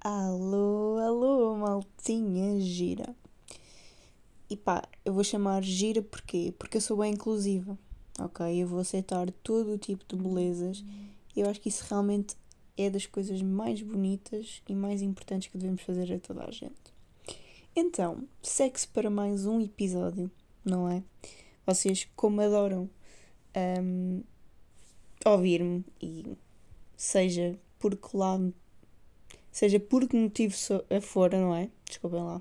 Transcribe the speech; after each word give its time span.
Alô, 0.00 0.96
alô, 0.98 1.56
maltinha 1.56 2.60
gira. 2.60 3.16
E 4.48 4.56
pá, 4.56 4.88
eu 5.04 5.12
vou 5.12 5.24
chamar 5.24 5.64
gira 5.64 6.00
porquê? 6.00 6.54
Porque 6.56 6.76
eu 6.76 6.80
sou 6.80 6.98
bem 6.98 7.14
inclusiva, 7.14 7.76
ok? 8.16 8.62
Eu 8.62 8.68
vou 8.68 8.78
aceitar 8.78 9.28
todo 9.42 9.72
o 9.72 9.78
tipo 9.78 10.04
de 10.06 10.14
belezas. 10.22 10.84
E 11.34 11.40
eu 11.40 11.50
acho 11.50 11.60
que 11.60 11.68
isso 11.68 11.84
realmente 11.88 12.36
é 12.76 12.88
das 12.88 13.06
coisas 13.06 13.42
mais 13.42 13.82
bonitas 13.82 14.62
e 14.68 14.74
mais 14.74 15.02
importantes 15.02 15.48
que 15.48 15.58
devemos 15.58 15.82
fazer 15.82 16.12
a 16.12 16.20
toda 16.20 16.44
a 16.44 16.50
gente. 16.52 16.94
Então, 17.74 18.22
segue-se 18.40 18.86
para 18.86 19.10
mais 19.10 19.46
um 19.46 19.60
episódio, 19.60 20.30
não 20.64 20.88
é? 20.88 21.02
Vocês, 21.66 22.08
como 22.14 22.40
adoram 22.40 22.88
um, 23.82 24.22
ouvir-me 25.26 25.84
e 26.00 26.24
seja 26.96 27.58
por 27.80 27.96
que 27.96 28.16
lado 28.16 28.54
seja 29.58 29.80
por 29.80 30.08
que 30.08 30.16
motivo 30.16 30.54
for, 31.02 31.32
não 31.32 31.52
é? 31.52 31.68
Desculpem 31.84 32.22
lá. 32.22 32.40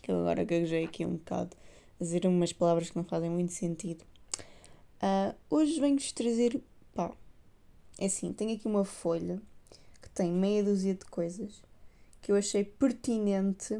Que 0.00 0.10
eu 0.10 0.20
agora 0.20 0.44
gaguejei 0.44 0.84
aqui 0.84 1.04
um 1.04 1.16
bocado 1.16 1.54
a 2.00 2.02
dizer 2.02 2.24
umas 2.26 2.54
palavras 2.54 2.88
que 2.88 2.96
não 2.96 3.04
fazem 3.04 3.28
muito 3.28 3.52
sentido. 3.52 4.02
Uh, 4.96 5.36
hoje 5.50 5.78
venho-vos 5.78 6.10
trazer. 6.12 6.58
pá. 6.94 7.12
É 7.98 8.06
assim, 8.06 8.32
tenho 8.32 8.56
aqui 8.56 8.66
uma 8.66 8.82
folha 8.82 9.42
que 10.00 10.08
tem 10.08 10.32
meia 10.32 10.64
dúzia 10.64 10.94
de 10.94 11.04
coisas 11.04 11.62
que 12.22 12.32
eu 12.32 12.36
achei 12.36 12.64
pertinente 12.64 13.78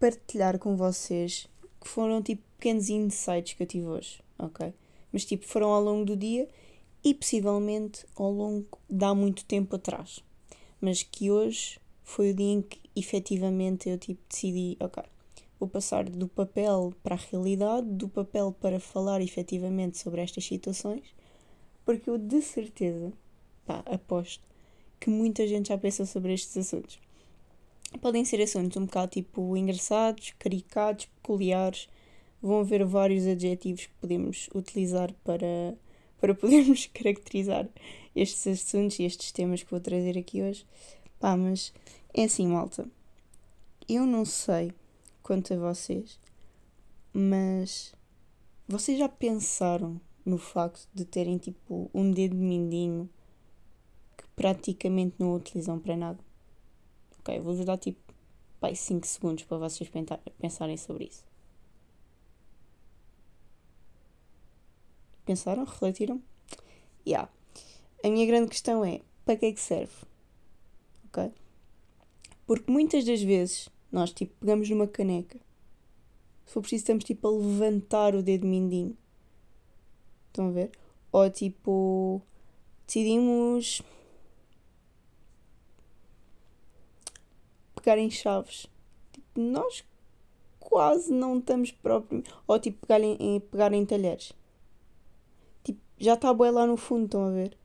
partilhar 0.00 0.58
com 0.58 0.74
vocês, 0.76 1.48
que 1.80 1.86
foram 1.86 2.20
tipo 2.20 2.42
pequenos 2.58 2.88
insights 2.88 3.54
que 3.54 3.62
eu 3.62 3.68
tive 3.68 3.86
hoje, 3.86 4.20
ok? 4.36 4.74
Mas 5.12 5.24
tipo, 5.24 5.46
foram 5.46 5.68
ao 5.68 5.80
longo 5.80 6.04
do 6.04 6.16
dia 6.16 6.48
e 7.04 7.14
possivelmente 7.14 8.04
ao 8.16 8.32
longo 8.32 8.66
de 8.90 9.04
há 9.04 9.14
muito 9.14 9.44
tempo 9.44 9.76
atrás 9.76 10.25
mas 10.86 11.02
que 11.02 11.32
hoje 11.32 11.80
foi 12.04 12.30
o 12.30 12.34
dia 12.34 12.52
em 12.52 12.62
que 12.62 12.78
efetivamente 12.94 13.88
eu 13.88 13.98
tipo, 13.98 14.20
decidi, 14.30 14.76
ok, 14.78 15.02
vou 15.58 15.68
passar 15.68 16.04
do 16.04 16.28
papel 16.28 16.94
para 17.02 17.16
a 17.16 17.18
realidade, 17.18 17.88
do 17.88 18.08
papel 18.08 18.54
para 18.60 18.78
falar 18.78 19.20
efetivamente 19.20 19.98
sobre 19.98 20.20
estas 20.20 20.44
situações, 20.44 21.02
porque 21.84 22.08
eu 22.08 22.16
de 22.16 22.40
certeza, 22.40 23.12
pá, 23.66 23.82
aposto, 23.84 24.44
que 25.00 25.10
muita 25.10 25.44
gente 25.48 25.70
já 25.70 25.76
pensou 25.76 26.06
sobre 26.06 26.32
estes 26.34 26.56
assuntos. 26.56 27.00
Podem 28.00 28.24
ser 28.24 28.40
assuntos 28.40 28.76
um 28.76 28.86
bocado 28.86 29.10
tipo 29.10 29.56
engraçados, 29.56 30.34
caricatos, 30.38 31.06
peculiares. 31.06 31.88
Vão 32.40 32.60
haver 32.60 32.84
vários 32.84 33.26
adjetivos 33.26 33.86
que 33.86 33.94
podemos 34.00 34.48
utilizar 34.54 35.12
para, 35.24 35.74
para 36.20 36.32
podermos 36.32 36.86
caracterizar 36.94 37.68
estes 38.16 38.46
assuntos 38.46 38.98
e 38.98 39.04
estes 39.04 39.30
temas 39.30 39.62
que 39.62 39.70
vou 39.70 39.80
trazer 39.80 40.18
aqui 40.18 40.42
hoje. 40.42 40.66
Pá, 41.20 41.36
mas 41.36 41.72
é 42.14 42.24
assim, 42.24 42.48
malta. 42.48 42.88
Eu 43.88 44.06
não 44.06 44.24
sei 44.24 44.72
quanto 45.22 45.54
a 45.54 45.56
vocês, 45.56 46.18
mas 47.12 47.94
vocês 48.66 48.98
já 48.98 49.08
pensaram 49.08 50.00
no 50.24 50.38
facto 50.38 50.88
de 50.92 51.04
terem 51.04 51.38
tipo 51.38 51.88
um 51.94 52.10
dedo 52.10 52.34
mindinho 52.34 53.08
que 54.16 54.24
praticamente 54.34 55.14
não 55.18 55.34
utilizam 55.34 55.78
para 55.78 55.96
nada? 55.96 56.18
Ok, 57.20 57.38
vou-vos 57.40 57.64
dar 57.64 57.78
tipo 57.78 58.00
5 58.74 59.06
segundos 59.06 59.44
para 59.44 59.58
vocês 59.58 59.88
pensarem 60.40 60.76
sobre 60.76 61.04
isso. 61.04 61.24
Pensaram? 65.24 65.64
Refletiram? 65.64 66.20
Yeah. 67.06 67.30
A 68.04 68.08
minha 68.08 68.26
grande 68.26 68.48
questão 68.48 68.84
é: 68.84 69.00
para 69.24 69.36
que 69.36 69.46
é 69.46 69.52
que 69.52 69.60
serve? 69.60 69.94
Ok? 71.06 71.32
Porque 72.46 72.70
muitas 72.70 73.04
das 73.04 73.22
vezes 73.22 73.68
nós 73.90 74.12
tipo 74.12 74.34
pegamos 74.40 74.68
numa 74.70 74.86
caneca. 74.86 75.38
Se 76.44 76.52
for 76.52 76.60
preciso, 76.60 76.82
estamos 76.82 77.04
tipo 77.04 77.26
a 77.26 77.30
levantar 77.30 78.14
o 78.14 78.22
dedo 78.22 78.46
mindinho. 78.46 78.96
Estão 80.28 80.48
a 80.48 80.52
ver? 80.52 80.70
Ou 81.10 81.28
tipo 81.30 82.22
decidimos 82.86 83.82
pegar 87.86 87.98
em 87.98 88.10
chaves. 88.10 88.66
Tipo, 89.12 89.40
nós 89.40 89.84
quase 90.58 91.12
não 91.12 91.38
estamos 91.38 91.70
próprios. 91.70 92.28
Ou 92.46 92.58
tipo 92.58 92.84
pegar 92.86 93.00
em, 93.00 93.40
pegar 93.40 93.72
em 93.72 93.86
talheres. 93.86 94.32
Tipo, 95.62 95.80
já 95.96 96.14
está 96.14 96.30
a 96.30 96.34
boia 96.34 96.50
lá 96.50 96.66
no 96.66 96.76
fundo, 96.76 97.04
estão 97.04 97.24
a 97.24 97.30
ver? 97.30 97.56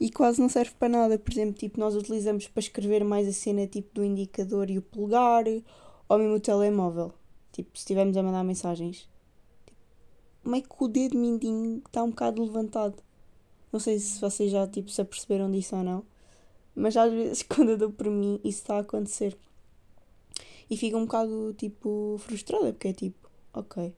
E 0.00 0.10
quase 0.10 0.40
não 0.40 0.48
serve 0.48 0.72
para 0.78 0.88
nada. 0.88 1.18
Por 1.18 1.30
exemplo, 1.30 1.52
tipo, 1.52 1.78
nós 1.78 1.94
utilizamos 1.94 2.48
para 2.48 2.60
escrever 2.60 3.04
mais 3.04 3.28
a 3.28 3.32
cena 3.32 3.66
tipo 3.66 3.94
do 3.94 4.04
indicador 4.04 4.70
e 4.70 4.78
o 4.78 4.82
polegar, 4.82 5.44
ou 6.08 6.18
mesmo 6.18 6.36
o 6.36 6.40
telemóvel. 6.40 7.12
Tipo, 7.52 7.70
se 7.76 7.82
estivermos 7.82 8.16
a 8.16 8.22
mandar 8.22 8.42
mensagens. 8.42 9.08
Tipo, 9.66 10.50
meio 10.50 10.64
que 10.64 10.70
o 10.78 10.88
dedo 10.88 11.18
mindinho 11.18 11.82
está 11.86 12.02
um 12.02 12.10
bocado 12.10 12.42
levantado. 12.42 12.96
Não 13.70 13.78
sei 13.78 13.98
se 13.98 14.20
vocês 14.20 14.50
já 14.50 14.66
tipo, 14.66 14.90
se 14.90 15.00
aperceberam 15.02 15.50
disso 15.50 15.76
ou 15.76 15.84
não. 15.84 16.04
Mas 16.74 16.96
às 16.96 17.12
vezes 17.12 17.42
quando 17.48 17.70
eu 17.72 17.76
dou 17.78 17.90
por 17.90 18.08
mim 18.08 18.40
isso 18.42 18.60
está 18.60 18.76
a 18.76 18.80
acontecer. 18.80 19.36
E 20.70 20.76
fico 20.76 20.96
um 20.96 21.04
bocado 21.04 21.54
tipo 21.58 22.16
frustrada 22.18 22.72
porque 22.72 22.88
é 22.88 22.92
tipo, 22.92 23.28
ok 23.52 23.92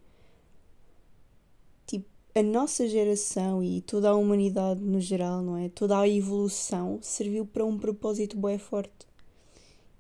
a 2.34 2.42
nossa 2.42 2.88
geração 2.88 3.62
e 3.62 3.82
toda 3.82 4.08
a 4.10 4.16
humanidade 4.16 4.80
no 4.80 5.00
geral, 5.00 5.42
não 5.42 5.56
é? 5.56 5.68
Toda 5.68 5.98
a 5.98 6.08
evolução 6.08 6.98
serviu 7.02 7.44
para 7.44 7.64
um 7.64 7.78
propósito 7.78 8.38
bem 8.38 8.58
forte. 8.58 9.06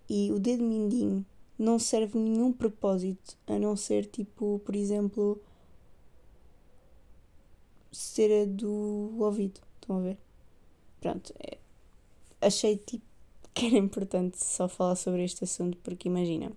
E 0.08 0.32
o 0.32 0.38
dedo 0.38 0.62
mindinho 0.62 1.24
não 1.58 1.78
serve 1.78 2.18
nenhum 2.18 2.52
propósito 2.52 3.36
a 3.46 3.58
não 3.58 3.76
ser 3.76 4.06
tipo, 4.06 4.60
por 4.64 4.74
exemplo, 4.74 5.40
cera 7.90 8.46
do 8.46 9.14
ouvido. 9.18 9.60
Estão 9.80 9.98
a 9.98 10.00
ver? 10.00 10.18
Pronto, 11.00 11.34
é, 11.38 11.58
achei 12.40 12.76
tipo 12.76 13.04
que 13.52 13.66
era 13.66 13.76
importante 13.76 14.42
só 14.42 14.68
falar 14.68 14.96
sobre 14.96 15.22
este 15.24 15.44
assunto 15.44 15.76
porque 15.78 16.08
imagina 16.08 16.50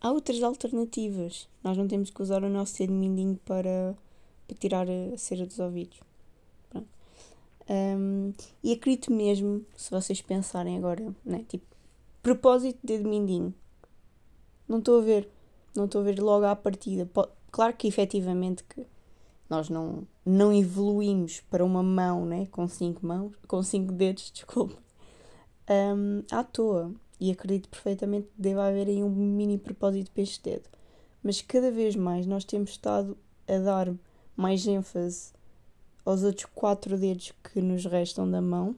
há 0.00 0.10
outras 0.10 0.42
alternativas. 0.42 1.48
Nós 1.62 1.76
não 1.76 1.86
temos 1.86 2.10
que 2.10 2.22
usar 2.22 2.42
o 2.42 2.48
nosso 2.48 2.78
dedo 2.78 2.92
mindinho 2.92 3.38
para, 3.44 3.94
para 4.46 4.56
tirar 4.56 4.86
a 4.88 5.16
cera 5.16 5.46
dos 5.46 5.58
ouvidos. 5.58 6.00
Um, 7.72 8.32
e 8.64 8.72
acredito 8.72 9.12
mesmo, 9.12 9.64
se 9.76 9.92
vocês 9.92 10.20
pensarem 10.20 10.76
agora, 10.76 11.14
né, 11.24 11.44
tipo, 11.48 11.64
propósito 12.20 12.78
de 12.82 12.96
dedo 12.96 13.08
mindinho. 13.08 13.54
Não 14.66 14.78
estou 14.78 14.98
a 14.98 15.02
ver. 15.02 15.28
Não 15.74 15.84
estou 15.84 16.00
a 16.00 16.04
ver 16.04 16.18
logo 16.20 16.44
à 16.44 16.56
partida. 16.56 17.08
Claro 17.50 17.76
que 17.76 17.86
efetivamente 17.86 18.64
que 18.64 18.84
nós 19.48 19.68
não, 19.68 20.06
não 20.26 20.52
evoluímos 20.52 21.40
para 21.48 21.64
uma 21.64 21.82
mão, 21.82 22.26
né, 22.26 22.46
com 22.50 22.66
cinco 22.66 23.06
mãos, 23.06 23.32
com 23.46 23.62
cinco 23.62 23.92
dedos, 23.92 24.30
desculpa, 24.34 24.76
um, 25.68 26.22
à 26.30 26.42
toa 26.42 26.92
e 27.20 27.30
acredito 27.30 27.68
perfeitamente 27.68 28.28
que 28.28 28.40
deva 28.42 28.66
haver 28.66 28.88
aí 28.88 29.02
um 29.04 29.10
mini 29.10 29.58
propósito 29.58 30.10
para 30.10 30.22
este 30.22 30.42
dedo. 30.42 30.68
Mas 31.22 31.42
cada 31.42 31.70
vez 31.70 31.94
mais 31.94 32.26
nós 32.26 32.44
temos 32.44 32.70
estado 32.70 33.16
a 33.46 33.58
dar 33.58 33.92
mais 34.34 34.66
ênfase 34.66 35.32
aos 36.04 36.22
outros 36.22 36.46
quatro 36.54 36.96
dedos 36.96 37.32
que 37.44 37.60
nos 37.60 37.84
restam 37.84 38.28
da 38.28 38.40
mão 38.40 38.74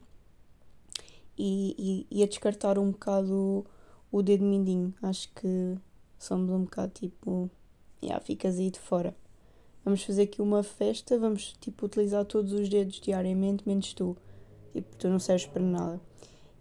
e, 1.37 2.05
e, 2.11 2.19
e 2.19 2.23
a 2.23 2.27
descartar 2.27 2.77
um 2.77 2.91
bocado 2.91 3.33
o, 3.33 3.65
o 4.11 4.21
dedo 4.21 4.43
mindinho. 4.43 4.93
Acho 5.01 5.29
que 5.33 5.77
somos 6.19 6.49
um 6.49 6.63
bocado 6.65 6.91
tipo, 6.93 7.49
yeah, 8.03 8.23
ficas 8.23 8.59
aí 8.59 8.69
de 8.69 8.79
fora. 8.79 9.15
Vamos 9.85 10.03
fazer 10.03 10.23
aqui 10.23 10.41
uma 10.41 10.63
festa, 10.63 11.17
vamos 11.17 11.53
tipo 11.59 11.85
utilizar 11.85 12.25
todos 12.25 12.53
os 12.53 12.69
dedos 12.69 12.99
diariamente, 12.99 13.67
menos 13.67 13.93
tu. 13.93 14.17
Tipo, 14.71 14.95
tu 14.97 15.07
não 15.09 15.19
serves 15.19 15.45
para 15.45 15.61
nada. 15.61 16.01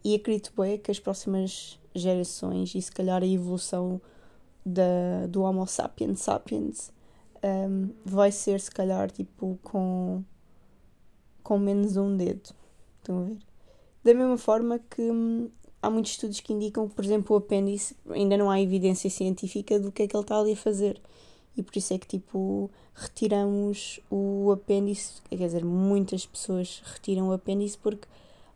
E 0.04 0.14
acredito 0.14 0.52
bem 0.56 0.78
que 0.78 0.90
as 0.90 0.98
próximas 0.98 1.78
gerações 1.94 2.74
e 2.74 2.82
se 2.82 2.90
calhar 2.90 3.22
a 3.22 3.26
evolução 3.26 4.00
da, 4.64 5.26
do 5.28 5.42
Homo 5.42 5.66
sapiens 5.66 6.20
sapiens 6.20 6.92
um, 7.42 7.90
vai 8.04 8.30
ser 8.30 8.60
se 8.60 8.70
calhar 8.70 9.10
tipo 9.10 9.58
com, 9.62 10.22
com 11.42 11.58
menos 11.58 11.96
um 11.96 12.16
dedo. 12.16 12.50
Estão 12.98 13.18
a 13.18 13.22
ver? 13.24 13.38
Da 14.04 14.14
mesma 14.14 14.38
forma 14.38 14.78
que 14.78 15.02
hum, 15.02 15.50
há 15.80 15.90
muitos 15.90 16.12
estudos 16.12 16.40
que 16.40 16.52
indicam 16.52 16.88
que, 16.88 16.94
por 16.94 17.04
exemplo, 17.04 17.34
o 17.34 17.38
apêndice 17.38 17.96
ainda 18.10 18.36
não 18.36 18.50
há 18.50 18.60
evidência 18.60 19.10
científica 19.10 19.78
do 19.78 19.90
que 19.90 20.04
é 20.04 20.08
que 20.08 20.16
ele 20.16 20.22
está 20.22 20.38
ali 20.38 20.52
a 20.52 20.56
fazer. 20.56 21.00
E 21.56 21.62
por 21.62 21.76
isso 21.76 21.92
é 21.92 21.98
que 21.98 22.06
tipo 22.06 22.70
retiramos 22.94 24.00
o 24.10 24.50
apêndice, 24.52 25.20
quer 25.28 25.36
dizer, 25.36 25.64
muitas 25.64 26.24
pessoas 26.24 26.82
retiram 26.84 27.28
o 27.28 27.32
apêndice 27.32 27.76
porque 27.76 28.06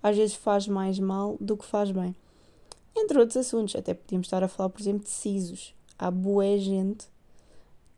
às 0.06 0.16
vezes 0.16 0.36
faz 0.36 0.68
mais 0.68 1.00
mal 1.00 1.36
do 1.40 1.56
que 1.56 1.64
faz 1.64 1.90
bem. 1.90 2.14
Entre 2.94 3.18
outros 3.18 3.36
assuntos, 3.36 3.74
até 3.74 3.92
podíamos 3.92 4.28
estar 4.28 4.42
a 4.44 4.46
falar, 4.46 4.68
por 4.68 4.80
exemplo, 4.80 5.02
de 5.02 5.10
sisos. 5.10 5.74
Há 5.98 6.12
boa 6.12 6.56
gente 6.58 7.08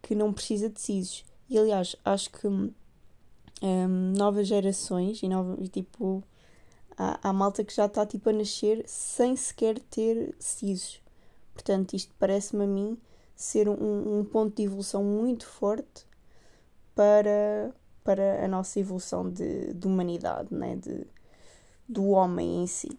que 0.01 0.15
não 0.15 0.33
precisa 0.33 0.71
de 0.71 0.81
sisos. 0.81 1.23
E 1.51 1.59
aliás, 1.59 1.97
acho 2.03 2.31
que 2.31 2.49
hum, 2.49 2.73
novas 4.17 4.49
gerações 4.49 5.23
e 5.23 5.29
nova, 5.29 5.55
tipo 5.69 6.25
há, 6.97 7.29
há 7.29 7.31
malta 7.31 7.63
que 7.63 7.75
já 7.75 7.85
está 7.85 8.07
tipo 8.07 8.31
a 8.31 8.33
nascer 8.33 8.83
sem 8.87 9.37
sequer 9.37 9.79
ter 9.79 10.35
sisos. 10.39 11.03
Portanto, 11.53 11.95
isto 11.95 12.15
parece-me 12.19 12.65
a 12.65 12.67
mim 12.67 12.97
ser 13.37 13.69
um, 13.69 14.21
um 14.21 14.25
ponto 14.25 14.57
de 14.57 14.63
evolução 14.63 15.05
muito 15.05 15.47
forte 15.47 16.07
para, 16.95 17.71
para 18.03 18.43
a 18.43 18.49
nossa 18.49 18.81
evolução 18.81 19.29
de, 19.31 19.75
de 19.75 19.87
humanidade, 19.87 20.49
né? 20.55 20.75
de, 20.77 21.07
do 21.89 22.09
homem 22.09 22.63
em 22.63 22.67
si. 22.67 22.91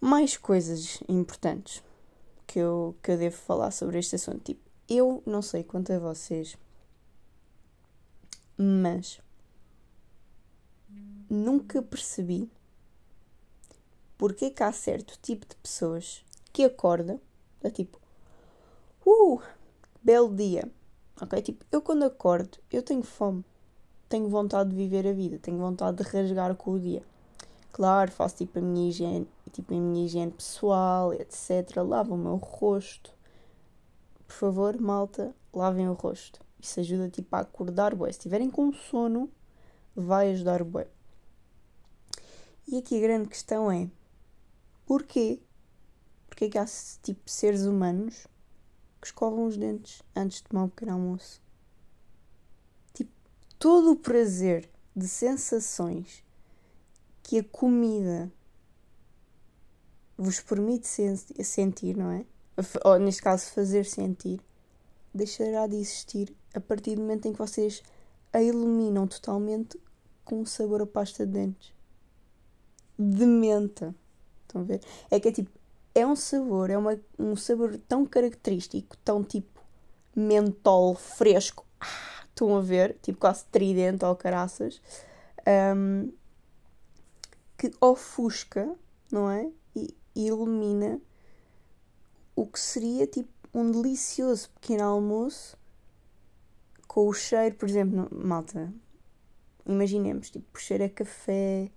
Mais 0.00 0.36
coisas 0.36 1.00
importantes 1.08 1.82
que 2.46 2.58
eu, 2.58 2.96
que 3.02 3.10
eu 3.10 3.18
devo 3.18 3.36
falar 3.36 3.70
sobre 3.70 3.98
este 3.98 4.16
assunto. 4.16 4.40
Tipo, 4.40 4.60
eu 4.88 5.22
não 5.26 5.42
sei 5.42 5.62
quanto 5.62 5.92
a 5.92 5.98
vocês, 5.98 6.56
mas 8.56 9.20
nunca 11.28 11.82
percebi 11.82 12.50
porque 14.16 14.50
que 14.50 14.62
há 14.62 14.72
certo 14.72 15.16
tipo 15.22 15.46
de 15.46 15.54
pessoas 15.56 16.24
que 16.52 16.64
acorda, 16.64 17.20
é 17.62 17.70
tipo, 17.70 18.00
uh, 19.06 19.40
belo 20.02 20.34
dia. 20.34 20.68
Ok? 21.20 21.40
Tipo, 21.40 21.64
eu 21.70 21.80
quando 21.80 22.04
acordo, 22.04 22.58
eu 22.70 22.82
tenho 22.82 23.02
fome. 23.02 23.44
Tenho 24.08 24.28
vontade 24.28 24.70
de 24.70 24.76
viver 24.76 25.06
a 25.06 25.12
vida. 25.12 25.38
Tenho 25.38 25.58
vontade 25.58 25.98
de 25.98 26.02
rasgar 26.02 26.54
com 26.56 26.72
o 26.72 26.80
dia. 26.80 27.02
Claro, 27.72 28.10
faço 28.10 28.36
tipo 28.36 28.58
a 28.58 28.62
minha 28.62 28.88
higiene, 28.88 29.28
tipo 29.52 29.74
a 29.74 29.76
minha 29.78 30.04
higiene 30.04 30.32
pessoal, 30.32 31.12
etc. 31.12 31.76
Lavo 31.76 32.14
o 32.14 32.18
meu 32.18 32.36
rosto. 32.36 33.14
Por 34.26 34.34
favor, 34.34 34.80
malta, 34.80 35.34
lavem 35.52 35.88
o 35.88 35.92
rosto. 35.92 36.40
Isso 36.60 36.80
ajuda 36.80 37.08
tipo 37.08 37.34
a 37.36 37.40
acordar 37.40 37.94
bué. 37.94 38.10
Se 38.10 38.18
estiverem 38.18 38.50
com 38.50 38.72
sono, 38.72 39.30
vai 39.94 40.32
ajudar 40.32 40.64
bué. 40.64 40.88
E 42.66 42.76
aqui 42.78 42.98
a 42.98 43.00
grande 43.00 43.28
questão 43.28 43.70
é: 43.70 43.88
porquê? 44.84 45.40
Porquê 46.26 46.48
que 46.48 46.58
há 46.58 46.66
tipo 47.02 47.28
seres 47.30 47.64
humanos 47.64 48.26
que 49.00 49.06
escovam 49.06 49.46
os 49.46 49.56
dentes 49.56 50.02
antes 50.14 50.38
de 50.38 50.44
tomar 50.44 50.64
um 50.64 50.68
pequeno 50.68 50.92
almoço? 50.92 51.40
Tipo, 52.92 53.12
todo 53.58 53.92
o 53.92 53.96
prazer 53.96 54.68
de 54.94 55.08
sensações 55.08 56.24
que 57.28 57.40
a 57.40 57.44
comida 57.44 58.32
vos 60.16 60.40
permite 60.40 60.88
sentir, 60.88 61.94
não 61.94 62.10
é? 62.10 62.24
Ou 62.82 62.98
neste 62.98 63.20
caso, 63.20 63.50
fazer 63.52 63.84
sentir, 63.84 64.40
deixará 65.12 65.66
de 65.66 65.76
existir 65.76 66.34
a 66.54 66.60
partir 66.60 66.94
do 66.94 67.02
momento 67.02 67.28
em 67.28 67.32
que 67.32 67.38
vocês 67.38 67.82
a 68.32 68.40
iluminam 68.40 69.06
totalmente 69.06 69.78
com 70.24 70.40
um 70.40 70.46
sabor 70.46 70.80
a 70.80 70.86
pasta 70.86 71.26
de 71.26 71.32
dentes. 71.32 71.74
De 72.98 73.26
menta. 73.26 73.94
Estão 74.46 74.62
a 74.62 74.64
ver? 74.64 74.80
É 75.10 75.20
que 75.20 75.28
é 75.28 75.32
tipo, 75.32 75.50
é 75.94 76.06
um 76.06 76.16
sabor, 76.16 76.70
é 76.70 76.78
uma, 76.78 76.98
um 77.18 77.36
sabor 77.36 77.78
tão 77.86 78.06
característico, 78.06 78.96
tão 79.04 79.22
tipo 79.22 79.62
mentol 80.16 80.94
fresco. 80.94 81.66
Ah, 81.78 82.24
estão 82.30 82.56
a 82.56 82.62
ver? 82.62 82.96
Tipo 83.02 83.18
quase 83.18 83.44
tridente 83.52 84.02
ou 84.02 84.16
caraças. 84.16 84.80
Um, 85.76 86.10
que 87.58 87.72
ofusca, 87.80 88.74
não 89.12 89.30
é? 89.30 89.50
E, 89.74 89.94
e 90.14 90.26
ilumina 90.28 91.00
o 92.34 92.46
que 92.46 92.58
seria 92.58 93.06
tipo 93.06 93.28
um 93.52 93.70
delicioso 93.70 94.48
pequeno 94.50 94.84
almoço 94.84 95.58
com 96.86 97.06
o 97.06 97.12
cheiro, 97.12 97.56
por 97.56 97.68
exemplo, 97.68 98.08
malta, 98.10 98.72
imaginemos, 99.66 100.30
tipo, 100.30 100.46
o 100.54 100.58
cheiro 100.58 100.84
a 100.84 100.88
café, 100.88 101.70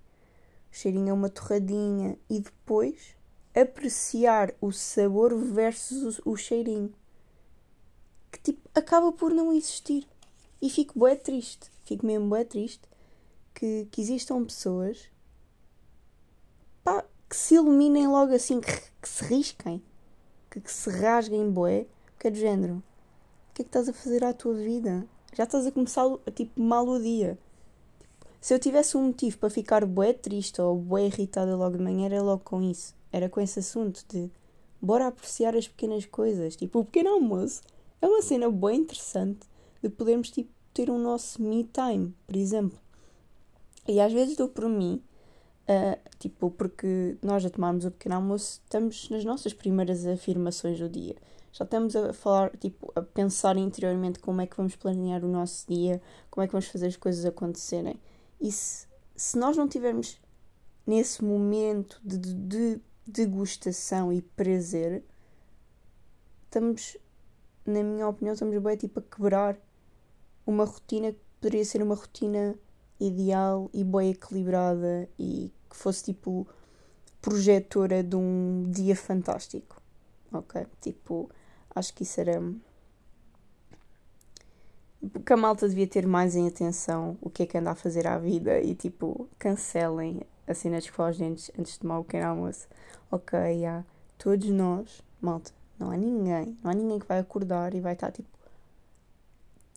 o 0.72 0.76
cheirinho 0.76 1.12
a 1.12 1.16
uma 1.16 1.30
torradinha 1.30 2.18
e 2.30 2.40
depois 2.40 3.16
apreciar 3.54 4.54
o 4.62 4.72
sabor 4.72 5.36
versus 5.36 6.20
o, 6.20 6.32
o 6.32 6.38
cheirinho 6.38 6.94
que 8.32 8.40
tipo 8.40 8.62
acaba 8.74 9.12
por 9.12 9.34
não 9.34 9.52
existir 9.52 10.08
e 10.62 10.70
fico 10.70 10.98
bué 10.98 11.18
triste 11.18 11.70
fico 11.84 12.06
mesmo 12.06 12.30
bué 12.30 12.46
triste 12.46 12.88
que, 13.54 13.90
que 13.92 14.00
existam 14.00 14.46
pessoas 14.46 15.11
que 17.32 17.36
se 17.38 17.56
iluminem 17.56 18.08
logo 18.08 18.36
assim 18.36 18.60
que, 18.60 18.72
que 19.02 19.10
se 19.10 19.24
risquem 19.24 19.82
que, 20.52 20.60
que, 20.60 20.72
se 20.72 20.92
rasguem 20.92 21.50
bué 21.50 21.88
que 22.20 22.28
é 22.28 22.32
do 22.32 22.38
género 22.38 22.76
o 22.76 23.54
que 23.56 23.62
é 23.62 23.64
que 23.64 23.70
estás 23.70 23.90
a 23.90 23.94
fazer 23.94 24.24
à 24.24 24.34
tua 24.34 24.54
vida 24.54 25.08
já 25.34 25.46
estás 25.46 25.66
a 25.66 25.72
começar 25.72 26.06
tipo 26.36 26.62
mal 26.62 26.86
o 26.86 27.02
dia 27.02 27.40
se 28.42 28.54
eu 28.54 28.60
tivesse 28.60 28.98
um 28.98 29.08
motivo 29.08 29.38
para 29.38 29.50
ficar 29.50 29.86
bué 29.86 30.12
triste 30.12 30.62
ou 30.62 30.76
bué 30.76 31.06
irritada 31.06 31.56
logo 31.56 31.78
de 31.78 31.84
manhã 31.84 32.08
era 32.08 32.22
logo 32.22 32.44
com 32.44 32.62
isso 32.62 32.94
era 33.12 33.30
com 33.30 33.40
esse 33.40 33.60
assunto 33.60 34.04
de 34.10 34.30
bora 34.82 35.08
apreciar 35.08 35.56
as 35.56 35.68
pequenas 35.68 36.06
coisas. 36.06 36.56
Tipo, 36.56 36.80
o 36.80 36.86
pequeno 36.86 37.12
almoço 37.12 37.62
é 38.02 38.08
uma 38.08 38.22
cena 38.22 38.50
bem 38.50 38.80
interessante 38.80 39.48
de 39.82 39.90
podermos 39.90 40.32
tipo, 40.32 40.50
ter 40.74 40.90
um 40.90 40.98
nosso 40.98 41.42
me 41.42 41.64
time, 41.64 42.14
por 42.26 42.36
exemplo. 42.36 42.80
E 43.88 44.00
às 44.00 44.12
vezes 44.12 44.36
dou 44.36 44.48
por 44.48 44.68
mim, 44.68 45.02
uh, 45.68 46.00
tipo, 46.20 46.52
porque 46.52 47.18
nós 47.22 47.44
já 47.44 47.50
tomarmos 47.50 47.86
o 47.86 47.92
pequeno 47.92 48.16
almoço, 48.16 48.62
estamos 48.64 49.10
nas 49.10 49.26
nossas 49.26 49.54
primeiras 49.54 50.06
afirmações 50.06 50.80
do 50.80 50.90
dia. 50.90 51.16
Já 51.54 51.66
estamos 51.66 51.96
a 51.96 52.14
falar, 52.14 52.56
tipo, 52.58 52.92
a 52.96 53.02
pensar 53.02 53.58
interiormente 53.58 54.20
como 54.20 54.42
é 54.42 54.48
que 54.48 54.56
vamos 54.56 54.76
planear 54.76 55.24
o 55.24 55.28
nosso 55.28 55.68
dia, 55.68 56.02
como 56.30 56.44
é 56.44 56.48
que 56.48 56.54
vamos 56.54 56.68
fazer 56.68 56.88
as 56.88 56.96
coisas 56.96 57.26
acontecerem. 57.26 58.00
E 58.40 58.52
se, 58.52 58.88
se 59.16 59.38
nós 59.38 59.58
não 59.58 59.68
tivermos 59.68 60.20
nesse 60.88 61.24
momento 61.24 62.00
de, 62.04 62.18
de, 62.18 62.34
de 62.34 62.82
degustação 63.06 64.14
e 64.14 64.22
prazer, 64.22 65.04
estamos, 66.46 66.98
na 67.66 67.84
minha 67.84 68.08
opinião, 68.08 68.34
estamos 68.34 68.58
bem 68.62 68.78
tipo 68.78 69.00
a 69.00 69.04
quebrar 69.04 69.58
uma 70.46 70.64
rotina 70.64 71.12
que 71.12 71.20
poderia 71.40 71.66
ser 71.66 71.84
uma 71.84 71.96
rotina 71.96 72.56
ideal 73.06 73.70
e 73.74 73.84
bem 73.84 74.12
equilibrada 74.12 75.10
e 75.20 75.52
que 75.70 75.76
fosse 75.76 76.04
tipo 76.06 76.48
projetora 77.22 78.04
de 78.04 78.16
um 78.16 78.66
dia 78.70 78.96
fantástico. 78.96 79.82
Ok? 80.32 80.66
Tipo, 80.80 81.30
acho 81.76 81.94
que 81.94 82.04
isso 82.04 82.22
era. 82.22 82.42
Que 85.26 85.34
a 85.34 85.38
malta 85.38 85.68
devia 85.68 85.88
ter 85.88 86.06
mais 86.06 86.36
em 86.36 86.48
atenção 86.48 87.18
o 87.22 87.30
que 87.30 87.44
é 87.44 87.46
que 87.46 87.58
anda 87.58 87.72
a 87.72 87.76
fazer 87.76 88.08
à 88.08 88.18
vida 88.20 88.60
e 88.60 88.76
tipo, 88.76 89.28
cancelem 89.40 90.22
a 90.48 90.54
cena 90.54 90.78
de 90.78 90.86
escovar 90.86 91.12
os 91.12 91.18
dentes 91.18 91.52
antes 91.58 91.74
de 91.74 91.80
tomar 91.80 92.00
o 92.00 92.04
pequeno 92.04 92.28
almoço 92.28 92.68
ok, 93.12 93.66
há 93.66 93.84
todos 94.18 94.50
nós, 94.50 95.04
malta, 95.20 95.52
não 95.78 95.92
há 95.92 95.98
ninguém, 95.98 96.58
não 96.64 96.72
há 96.72 96.74
ninguém 96.74 96.98
que 96.98 97.08
vai 97.08 97.20
acordar 97.20 97.74
e 97.74 97.82
vai 97.82 97.94
estar 97.94 98.12
tipo 98.12 98.30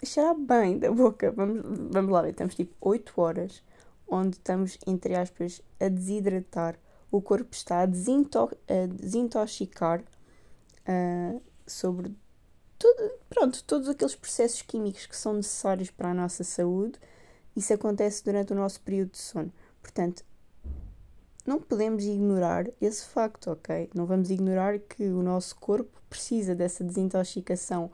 cheirar 0.04 0.34
bem 0.34 0.78
da 0.78 0.90
boca. 0.90 1.30
Vamos, 1.32 1.62
vamos 1.90 2.12
lá 2.12 2.22
ver, 2.22 2.30
estamos 2.30 2.54
tipo 2.54 2.74
8 2.80 3.12
horas 3.20 3.62
onde 4.06 4.36
estamos, 4.36 4.78
entre 4.86 5.14
aspas, 5.14 5.62
a 5.80 5.88
desidratar. 5.88 6.78
O 7.10 7.22
corpo 7.22 7.50
está 7.52 7.80
a, 7.80 7.86
desinto 7.86 8.38
a 8.68 8.86
desintoxicar 8.86 10.00
uh, 10.00 11.42
sobre 11.66 12.14
tudo, 12.78 13.12
pronto, 13.28 13.64
todos 13.64 13.88
aqueles 13.88 14.14
processos 14.14 14.62
químicos 14.62 15.06
que 15.06 15.16
são 15.16 15.34
necessários 15.34 15.90
para 15.90 16.10
a 16.10 16.14
nossa 16.14 16.44
saúde. 16.44 16.98
Isso 17.56 17.72
acontece 17.72 18.24
durante 18.24 18.52
o 18.52 18.56
nosso 18.56 18.80
período 18.80 19.12
de 19.12 19.18
sono. 19.18 19.52
Portanto, 19.80 20.24
não 21.46 21.60
podemos 21.60 22.04
ignorar 22.04 22.66
esse 22.80 23.04
facto, 23.06 23.50
ok? 23.50 23.90
Não 23.94 24.06
vamos 24.06 24.30
ignorar 24.30 24.78
que 24.78 25.04
o 25.04 25.22
nosso 25.22 25.54
corpo 25.56 26.02
precisa 26.08 26.54
dessa 26.54 26.82
desintoxicação 26.82 27.90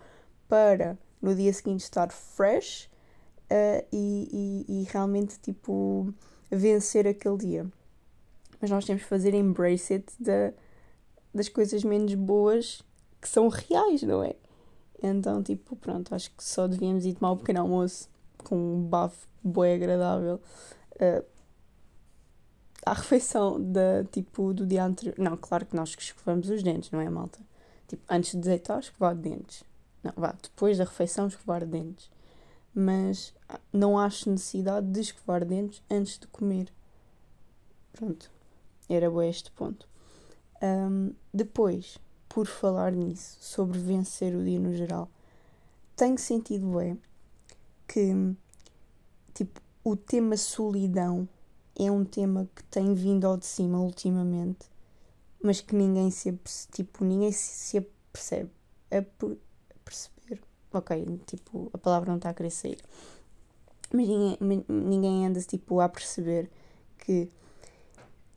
para 0.49 0.97
no 1.21 1.35
dia 1.35 1.53
seguinte 1.53 1.81
estar 1.81 2.11
fresh 2.11 2.89
uh, 3.51 3.87
e, 3.93 4.65
e, 4.69 4.81
e, 4.81 4.85
realmente 4.85 5.39
tipo 5.41 6.13
vencer 6.51 7.07
aquele 7.07 7.37
dia. 7.37 7.67
Mas 8.61 8.71
nós 8.71 8.85
temos 8.85 9.03
que 9.03 9.09
fazer 9.09 9.35
embrace 9.35 9.95
it 9.95 10.13
da, 10.19 10.53
das 11.35 11.49
coisas 11.49 11.83
menos 11.85 12.15
boas 12.15 12.83
que 13.21 13.29
são 13.29 13.49
reais, 13.49 14.03
não 14.03 14.23
é? 14.23 14.35
Então, 15.03 15.43
tipo, 15.43 15.77
pronto, 15.77 16.15
acho 16.15 16.31
que 16.31 16.45
só 16.45 16.67
devíamos 16.67 17.07
ir 17.07 17.15
tomar 17.15 17.33
um 17.33 17.37
pequeno 17.37 17.61
almoço 17.61 18.09
com 18.45 18.57
um 18.57 18.83
bafo 18.83 19.27
bem 19.43 19.75
agradável. 19.75 20.41
Uh, 20.97 21.25
à 22.85 22.93
refeição 22.95 23.61
da, 23.61 24.05
tipo, 24.05 24.53
do 24.53 24.67
dia 24.67 24.85
anterior. 24.85 25.15
Não, 25.19 25.37
claro 25.37 25.67
que 25.67 25.77
nós 25.77 25.95
escovamos 25.99 26.49
os 26.51 26.63
dentes, 26.63 26.91
não 26.91 27.01
é, 27.01 27.09
malta? 27.09 27.39
Tipo, 27.87 28.03
antes 28.09 28.33
de 28.33 28.41
deitar, 28.41 28.81
escovar 28.81 29.15
dentes. 29.15 29.65
Não, 30.03 30.13
vá, 30.17 30.35
depois 30.43 30.79
da 30.79 30.85
refeição, 30.85 31.27
escovar 31.27 31.67
dentes. 31.67 32.11
Mas 32.75 33.35
ah, 33.49 33.61
não 33.73 33.99
acho 33.99 34.31
necessidade 34.31 34.87
de 34.87 35.01
escovar 35.01 35.45
dentes 35.45 35.83
antes 35.91 36.19
de 36.19 36.27
comer. 36.29 36.73
Pronto, 37.93 38.31
era 38.89 39.11
bom 39.11 39.23
este 39.23 39.51
ponto. 39.51 39.89
Um, 40.63 41.13
depois, 41.33 41.99
por 42.29 42.47
falar 42.47 42.93
nisso, 42.93 43.39
sobre 43.41 43.79
vencer 43.79 44.35
o 44.35 44.45
dia 44.45 44.59
no 44.59 44.73
geral, 44.73 45.11
tenho 45.97 46.19
sentido 46.19 46.81
é 46.81 46.97
que, 47.87 48.13
tipo, 49.35 49.61
o 49.83 49.97
tema 49.97 50.37
solidão 50.37 51.29
é 51.79 51.91
um 51.91 52.05
tema 52.05 52.49
que 52.55 52.63
tem 52.65 52.95
vindo 52.95 53.27
ao 53.27 53.37
de 53.37 53.47
cima 53.47 53.81
ultimamente, 53.81 54.67
mas 55.43 55.61
que 55.61 55.75
ninguém 55.75 56.11
se 56.11 56.39
tipo, 56.71 57.05
ninguém 57.05 57.33
se 57.33 57.81
percebe. 58.13 58.51
Ok, 60.73 61.21
tipo, 61.27 61.69
a 61.73 61.79
palavra 61.79 62.11
não 62.11 62.17
está 62.17 62.31
a 62.31 62.35
querer 62.35 62.51
sair. 62.51 62.79
Mas 63.93 64.07
ninguém, 64.07 64.65
ninguém 64.69 65.27
anda 65.27 65.41
tipo 65.41 65.81
a 65.81 65.89
perceber 65.89 66.49
que 66.99 67.29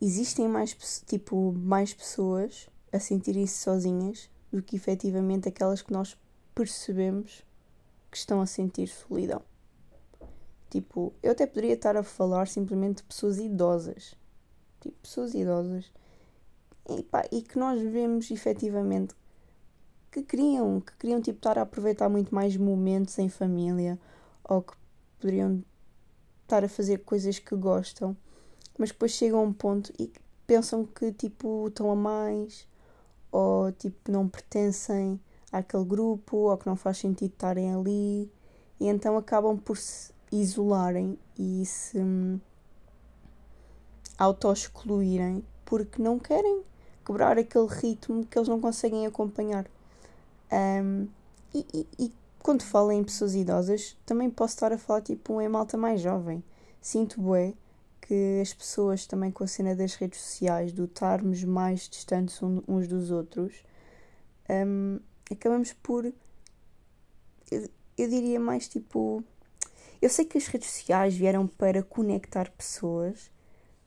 existem 0.00 0.48
mais 0.48 0.74
tipo 1.06 1.52
mais 1.52 1.94
pessoas 1.94 2.68
a 2.92 2.98
sentirem-se 2.98 3.58
sozinhas 3.58 4.28
do 4.52 4.62
que 4.62 4.76
efetivamente 4.76 5.48
aquelas 5.48 5.80
que 5.80 5.92
nós 5.92 6.16
percebemos 6.54 7.44
que 8.10 8.16
estão 8.16 8.40
a 8.40 8.46
sentir 8.46 8.88
solidão. 8.88 9.42
Tipo, 10.70 11.12
eu 11.22 11.32
até 11.32 11.46
poderia 11.46 11.74
estar 11.74 11.96
a 11.96 12.02
falar 12.02 12.48
simplesmente 12.48 12.96
de 12.96 13.04
pessoas 13.04 13.38
idosas. 13.38 14.16
Tipo, 14.80 14.96
pessoas 15.02 15.34
idosas. 15.34 15.92
E, 16.88 17.02
pá, 17.04 17.24
e 17.30 17.42
que 17.42 17.58
nós 17.58 17.80
vemos 17.80 18.30
efetivamente 18.30 19.14
que 20.14 20.22
queriam, 20.22 20.80
que 20.80 20.96
queriam 20.96 21.20
tipo, 21.20 21.38
estar 21.38 21.58
a 21.58 21.62
aproveitar 21.62 22.08
muito 22.08 22.32
mais 22.32 22.56
momentos 22.56 23.18
em 23.18 23.28
família 23.28 23.98
ou 24.44 24.62
que 24.62 24.72
poderiam 25.18 25.64
estar 26.44 26.62
a 26.62 26.68
fazer 26.68 26.98
coisas 26.98 27.40
que 27.40 27.56
gostam, 27.56 28.16
mas 28.78 28.90
depois 28.90 29.10
chegam 29.10 29.40
a 29.40 29.42
um 29.42 29.52
ponto 29.52 29.92
e 29.98 30.12
pensam 30.46 30.86
que 30.86 31.10
tipo 31.12 31.66
estão 31.66 31.90
a 31.90 31.96
mais 31.96 32.68
ou 33.32 33.72
tipo 33.72 34.12
não 34.12 34.28
pertencem 34.28 35.18
àquele 35.50 35.84
grupo 35.84 36.36
ou 36.36 36.56
que 36.56 36.66
não 36.68 36.76
faz 36.76 36.98
sentido 36.98 37.32
estarem 37.32 37.74
ali 37.74 38.30
e 38.78 38.86
então 38.86 39.16
acabam 39.16 39.58
por 39.58 39.76
se 39.76 40.12
isolarem 40.30 41.18
e 41.36 41.66
se 41.66 41.98
hum, 41.98 42.38
auto-excluírem 44.16 45.44
porque 45.64 46.00
não 46.00 46.20
querem 46.20 46.62
quebrar 47.04 47.36
aquele 47.36 47.66
ritmo 47.66 48.24
que 48.24 48.38
eles 48.38 48.48
não 48.48 48.60
conseguem 48.60 49.06
acompanhar. 49.06 49.66
Um, 50.52 51.08
e, 51.54 51.66
e, 51.72 51.86
e, 51.98 52.12
quando 52.42 52.62
falo 52.62 52.92
em 52.92 53.02
pessoas 53.02 53.34
idosas, 53.34 53.96
também 54.04 54.28
posso 54.28 54.54
estar 54.54 54.72
a 54.72 54.78
falar 54.78 55.02
tipo 55.02 55.40
em 55.40 55.48
malta 55.48 55.76
mais 55.76 56.00
jovem. 56.00 56.42
Sinto 56.80 57.20
bué 57.20 57.54
que 58.02 58.40
as 58.42 58.52
pessoas 58.52 59.06
também 59.06 59.30
com 59.30 59.44
a 59.44 59.46
cena 59.46 59.74
das 59.74 59.94
redes 59.94 60.20
sociais, 60.20 60.72
do 60.72 60.84
estarmos 60.84 61.42
mais 61.42 61.88
distantes 61.88 62.42
uns 62.42 62.86
dos 62.86 63.10
outros, 63.10 63.64
um, 64.66 65.00
acabamos 65.30 65.72
por. 65.72 66.04
Eu, 67.50 67.68
eu 67.96 68.08
diria 68.08 68.38
mais 68.38 68.68
tipo. 68.68 69.24
Eu 70.02 70.10
sei 70.10 70.26
que 70.26 70.36
as 70.36 70.46
redes 70.46 70.68
sociais 70.68 71.16
vieram 71.16 71.46
para 71.46 71.82
conectar 71.82 72.50
pessoas, 72.50 73.30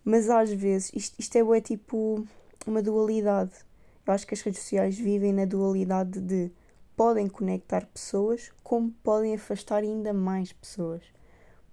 mas 0.04 0.30
às 0.32 0.52
vezes 0.52 0.92
isto, 0.96 1.16
isto 1.20 1.36
é 1.38 1.44
bué, 1.44 1.62
tipo 1.62 2.26
uma 2.66 2.82
dualidade. 2.82 3.67
Eu 4.08 4.14
acho 4.14 4.26
que 4.26 4.34
as 4.34 4.42
redes 4.42 4.62
sociais 4.62 4.98
vivem 4.98 5.34
na 5.34 5.44
dualidade 5.44 6.22
de 6.22 6.50
podem 6.96 7.28
conectar 7.28 7.86
pessoas, 7.86 8.52
como 8.64 8.90
podem 9.04 9.36
afastar 9.36 9.84
ainda 9.84 10.14
mais 10.14 10.54
pessoas. 10.54 11.04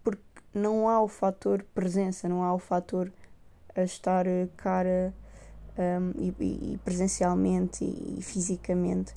Porque 0.03 0.21
não 0.53 0.89
há 0.89 1.01
o 1.01 1.07
fator 1.07 1.65
presença, 1.73 2.29
não 2.29 2.43
há 2.43 2.53
o 2.53 2.59
fator 2.59 3.13
a 3.75 3.83
estar 3.83 4.27
cara 4.57 5.15
um, 5.79 6.21
e, 6.21 6.73
e, 6.73 6.79
presencialmente 6.79 7.85
e, 7.85 8.17
e 8.19 8.23
fisicamente. 8.23 9.15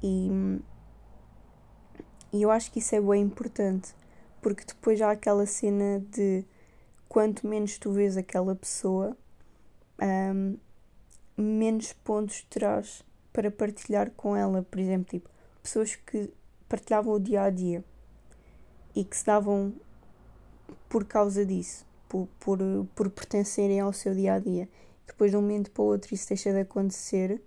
E, 0.00 0.60
e 2.32 2.42
eu 2.42 2.50
acho 2.50 2.70
que 2.70 2.78
isso 2.78 2.94
é 2.94 3.00
bem 3.00 3.22
importante, 3.22 3.94
porque 4.40 4.64
depois 4.64 5.00
há 5.02 5.10
aquela 5.10 5.44
cena 5.44 6.00
de 6.10 6.44
quanto 7.08 7.46
menos 7.46 7.78
tu 7.78 7.92
vês 7.92 8.16
aquela 8.16 8.54
pessoa, 8.54 9.16
um, 10.00 10.56
menos 11.36 11.92
pontos 11.92 12.42
terás 12.48 13.02
para 13.32 13.50
partilhar 13.50 14.10
com 14.12 14.36
ela. 14.36 14.62
Por 14.62 14.78
exemplo, 14.78 15.06
tipo, 15.10 15.28
pessoas 15.62 15.96
que 15.96 16.30
partilhavam 16.68 17.14
o 17.14 17.20
dia 17.20 17.42
a 17.42 17.50
dia 17.50 17.84
e 18.94 19.04
que 19.04 19.16
se 19.16 19.26
davam 19.26 19.72
por 20.88 21.04
causa 21.04 21.44
disso, 21.44 21.84
por, 22.08 22.28
por, 22.38 22.58
por 22.94 23.10
pertencerem 23.10 23.80
ao 23.80 23.92
seu 23.92 24.14
dia 24.14 24.34
a 24.34 24.38
dia. 24.38 24.68
Depois 25.06 25.30
de 25.30 25.36
um 25.36 25.42
momento 25.42 25.70
para 25.70 25.82
o 25.82 25.86
outro 25.86 26.14
isso 26.14 26.28
deixa 26.28 26.52
de 26.52 26.60
acontecer. 26.60 27.42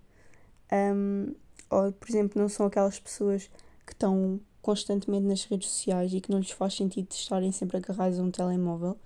Um, 0.71 1.33
ou, 1.69 1.91
por 1.91 2.09
exemplo, 2.09 2.41
não 2.41 2.49
são 2.49 2.65
aquelas 2.65 2.99
pessoas 2.99 3.49
que 3.85 3.93
estão 3.93 4.39
constantemente 4.61 5.25
nas 5.25 5.45
redes 5.45 5.69
sociais 5.69 6.13
e 6.13 6.19
que 6.19 6.29
não 6.29 6.39
lhes 6.39 6.51
faz 6.51 6.75
sentido 6.75 7.07
estarem 7.11 7.53
sempre 7.53 7.77
agarrados 7.77 8.19
a 8.19 8.21
um 8.21 8.29
telemóvel, 8.29 8.97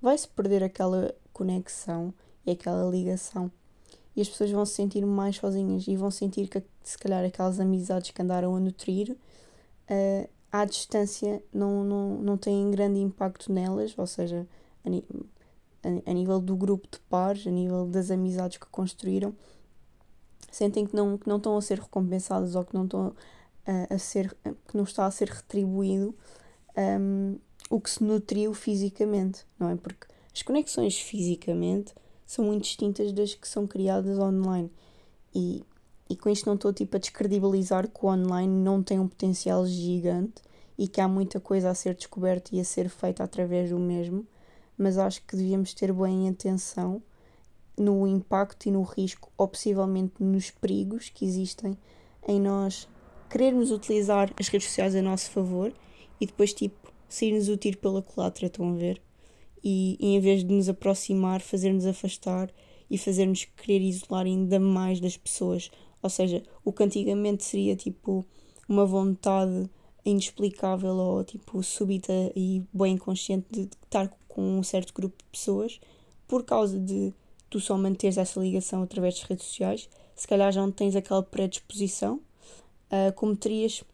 vai-se 0.00 0.26
perder 0.26 0.64
aquela 0.64 1.14
conexão 1.34 2.14
e 2.46 2.52
aquela 2.52 2.90
ligação 2.90 3.52
e 4.14 4.20
as 4.20 4.28
pessoas 4.28 4.50
vão 4.50 4.64
se 4.64 4.74
sentir 4.74 5.04
mais 5.06 5.36
sozinhas 5.36 5.86
e 5.86 5.96
vão 5.96 6.10
sentir 6.10 6.48
que 6.48 6.62
se 6.82 6.98
calhar 6.98 7.24
aquelas 7.24 7.58
amizades 7.58 8.10
que 8.10 8.20
andaram 8.20 8.54
a 8.54 8.60
nutrir 8.60 9.12
uh, 9.90 10.28
à 10.50 10.64
distância 10.64 11.42
não, 11.52 11.82
não, 11.82 12.18
não 12.18 12.36
têm 12.36 12.70
grande 12.70 13.00
impacto 13.00 13.50
nelas, 13.50 13.96
ou 13.96 14.06
seja, 14.06 14.46
a, 14.84 14.88
a, 15.88 16.10
a, 16.10 16.12
nível 16.12 16.40
do 16.40 16.54
grupo 16.54 16.86
de 16.90 16.98
pares, 17.00 17.46
a 17.46 17.50
nível 17.50 17.86
das 17.86 18.10
amizades 18.10 18.58
que 18.58 18.66
construíram, 18.66 19.34
sentem 20.50 20.86
que 20.86 20.94
não, 20.94 21.16
que 21.16 21.26
não 21.28 21.38
estão 21.38 21.56
a 21.56 21.62
ser 21.62 21.78
recompensadas 21.78 22.54
ou 22.54 22.64
que 22.64 22.74
não 22.74 22.84
estão 22.84 23.14
a, 23.66 23.94
a 23.94 23.98
ser 23.98 24.36
que 24.68 24.76
não 24.76 24.84
está 24.84 25.06
a 25.06 25.10
ser 25.10 25.28
retribuído 25.28 26.14
um, 26.76 27.38
o 27.70 27.80
que 27.80 27.90
se 27.90 28.04
nutriu 28.04 28.52
fisicamente, 28.52 29.46
não 29.58 29.70
é? 29.70 29.76
Porque 29.76 30.06
as 30.34 30.42
conexões 30.42 30.98
fisicamente 30.98 31.94
são 32.26 32.44
muito 32.44 32.64
distintas 32.64 33.12
das 33.12 33.34
que 33.34 33.48
são 33.48 33.66
criadas 33.66 34.18
online. 34.18 34.70
E, 35.34 35.64
e 36.08 36.16
com 36.16 36.28
isto 36.28 36.46
não 36.46 36.54
estou 36.54 36.72
tipo 36.72 36.96
a 36.96 37.00
descredibilizar 37.00 37.88
que 37.88 38.04
o 38.04 38.08
online 38.08 38.52
não 38.62 38.82
tem 38.82 38.98
um 38.98 39.08
potencial 39.08 39.66
gigante 39.66 40.42
e 40.78 40.88
que 40.88 41.00
há 41.00 41.08
muita 41.08 41.40
coisa 41.40 41.70
a 41.70 41.74
ser 41.74 41.94
descoberta 41.94 42.54
e 42.54 42.60
a 42.60 42.64
ser 42.64 42.88
feita 42.88 43.22
através 43.22 43.70
do 43.70 43.78
mesmo, 43.78 44.26
mas 44.76 44.98
acho 44.98 45.22
que 45.26 45.36
devíamos 45.36 45.74
ter 45.74 45.92
bem 45.92 46.28
atenção 46.28 47.02
no 47.76 48.06
impacto 48.06 48.66
e 48.66 48.70
no 48.70 48.82
risco, 48.82 49.30
ou 49.36 49.48
possivelmente 49.48 50.14
nos 50.20 50.50
perigos 50.50 51.08
que 51.08 51.24
existem 51.24 51.76
em 52.26 52.40
nós 52.40 52.88
querermos 53.30 53.70
utilizar 53.70 54.30
as 54.38 54.48
redes 54.48 54.68
sociais 54.68 54.94
a 54.94 55.00
nosso 55.00 55.30
favor 55.30 55.72
e 56.20 56.26
depois, 56.26 56.52
tipo, 56.52 56.92
sair-nos 57.08 57.48
o 57.48 57.56
tiro 57.56 57.78
pela 57.78 58.02
culatra, 58.02 58.46
estão 58.46 58.70
a 58.70 58.76
ver? 58.76 59.00
E, 59.62 59.96
e 60.00 60.14
em 60.14 60.20
vez 60.20 60.44
de 60.44 60.52
nos 60.52 60.68
aproximar, 60.68 61.40
fazer-nos 61.40 61.86
afastar 61.86 62.50
e 62.90 62.98
fazer-nos 62.98 63.44
querer 63.44 63.80
isolar 63.80 64.26
ainda 64.26 64.58
mais 64.58 65.00
das 65.00 65.16
pessoas. 65.16 65.70
Ou 66.02 66.10
seja, 66.10 66.42
o 66.64 66.72
que 66.72 66.82
antigamente 66.82 67.44
seria 67.44 67.76
tipo 67.76 68.26
uma 68.68 68.84
vontade 68.84 69.68
inexplicável 70.04 70.94
ou 70.94 71.24
tipo 71.24 71.62
súbita 71.62 72.12
e 72.34 72.62
bem 72.72 72.96
consciente 72.96 73.46
de 73.50 73.60
estar 73.84 74.08
com 74.28 74.58
um 74.58 74.62
certo 74.62 74.92
grupo 74.92 75.16
de 75.18 75.24
pessoas 75.30 75.80
por 76.26 76.44
causa 76.44 76.78
de 76.78 77.12
tu 77.48 77.60
só 77.60 77.76
manteres 77.76 78.16
essa 78.16 78.40
ligação 78.40 78.82
através 78.82 79.14
das 79.14 79.24
redes 79.24 79.44
sociais, 79.46 79.88
se 80.16 80.26
calhar 80.26 80.50
já 80.50 80.62
não 80.62 80.72
tens 80.72 80.96
aquela 80.96 81.22
predisposição 81.22 82.16
uh, 82.90 83.12
como 83.14 83.36
terias 83.36 83.80
uh, 83.80 83.84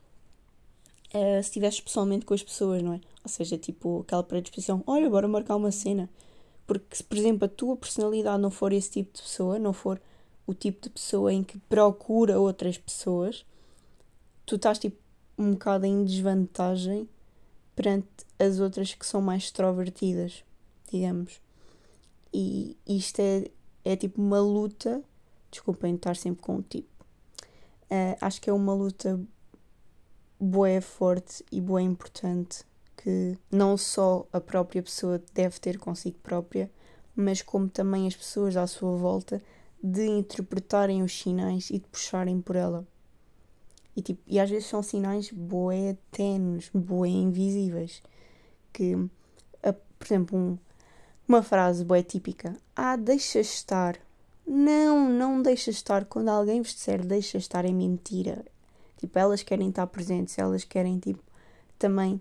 se 1.12 1.40
estivesses 1.40 1.80
pessoalmente 1.80 2.25
com 2.25 2.34
as 2.34 2.42
pessoas, 2.42 2.82
não 2.82 2.94
é? 2.94 3.00
Ou 3.28 3.35
seja, 3.35 3.58
tipo 3.58 4.00
aquela 4.00 4.23
predisposição, 4.23 4.82
olha, 4.87 5.11
bora 5.11 5.28
marcar 5.28 5.56
uma 5.56 5.70
cena. 5.70 6.08
Porque 6.66 6.97
se, 6.97 7.04
por 7.04 7.18
exemplo, 7.18 7.44
a 7.44 7.49
tua 7.49 7.76
personalidade 7.76 8.40
não 8.40 8.50
for 8.50 8.73
esse 8.73 8.90
tipo 8.90 9.12
de 9.14 9.23
pessoa, 9.23 9.58
não 9.58 9.75
for 9.75 10.00
o 10.47 10.54
tipo 10.54 10.80
de 10.80 10.88
pessoa 10.88 11.30
em 11.30 11.44
que 11.44 11.58
procura 11.58 12.40
outras 12.40 12.78
pessoas, 12.78 13.44
tu 14.47 14.56
estás 14.56 14.78
tipo 14.78 14.97
um 15.37 15.52
bocado 15.52 15.85
em 15.85 16.04
desvantagem 16.04 17.06
perante 17.76 18.08
as 18.38 18.61
outras 18.61 18.94
que 18.94 19.04
são 19.04 19.20
mais 19.20 19.44
extrovertidas, 19.44 20.42
digamos. 20.90 21.38
E 22.32 22.78
isto 22.87 23.20
é, 23.20 23.44
é 23.85 23.94
tipo 23.94 24.23
uma 24.23 24.40
luta, 24.40 25.02
desculpem 25.50 25.94
estar 25.97 26.16
sempre 26.16 26.40
com 26.40 26.56
o 26.56 26.62
tipo. 26.62 26.88
Uh, 27.90 28.16
acho 28.23 28.40
que 28.40 28.49
é 28.49 28.52
uma 28.54 28.73
luta 28.73 29.20
boa, 30.40 30.80
forte 30.80 31.44
e 31.52 31.61
boa 31.61 31.82
importante 31.82 32.67
que 33.08 33.38
não 33.50 33.74
só 33.78 34.26
a 34.30 34.38
própria 34.38 34.82
pessoa 34.82 35.22
deve 35.32 35.58
ter 35.58 35.78
consigo 35.78 36.18
própria, 36.22 36.70
mas 37.16 37.40
como 37.40 37.66
também 37.66 38.06
as 38.06 38.14
pessoas 38.14 38.54
à 38.54 38.66
sua 38.66 38.98
volta 38.98 39.42
de 39.82 40.04
interpretarem 40.06 41.02
os 41.02 41.18
sinais 41.18 41.70
e 41.70 41.78
de 41.78 41.86
puxarem 41.86 42.38
por 42.38 42.54
ela. 42.54 42.86
E, 43.96 44.02
tipo, 44.02 44.20
e 44.26 44.38
às 44.38 44.50
vezes 44.50 44.68
são 44.68 44.82
sinais 44.82 45.30
boé 45.30 45.96
tenues, 46.10 46.70
boé 46.74 47.08
invisíveis. 47.08 48.02
Que, 48.74 48.94
a, 49.62 49.72
por 49.72 50.06
exemplo, 50.06 50.38
um, 50.38 50.58
uma 51.26 51.42
frase 51.42 51.86
boé 51.86 52.02
típica: 52.02 52.54
Ah, 52.76 52.96
deixa 52.96 53.40
estar. 53.40 53.96
Não, 54.46 55.08
não 55.08 55.40
deixa 55.40 55.70
estar. 55.70 56.04
Quando 56.04 56.28
alguém 56.28 56.60
vos 56.60 56.74
disser 56.74 57.06
deixa 57.06 57.38
estar 57.38 57.64
é 57.64 57.72
mentira. 57.72 58.44
Tipo, 58.98 59.18
elas 59.18 59.42
querem 59.42 59.70
estar 59.70 59.86
presentes, 59.86 60.38
elas 60.38 60.62
querem, 60.62 60.98
tipo, 60.98 61.22
também 61.78 62.20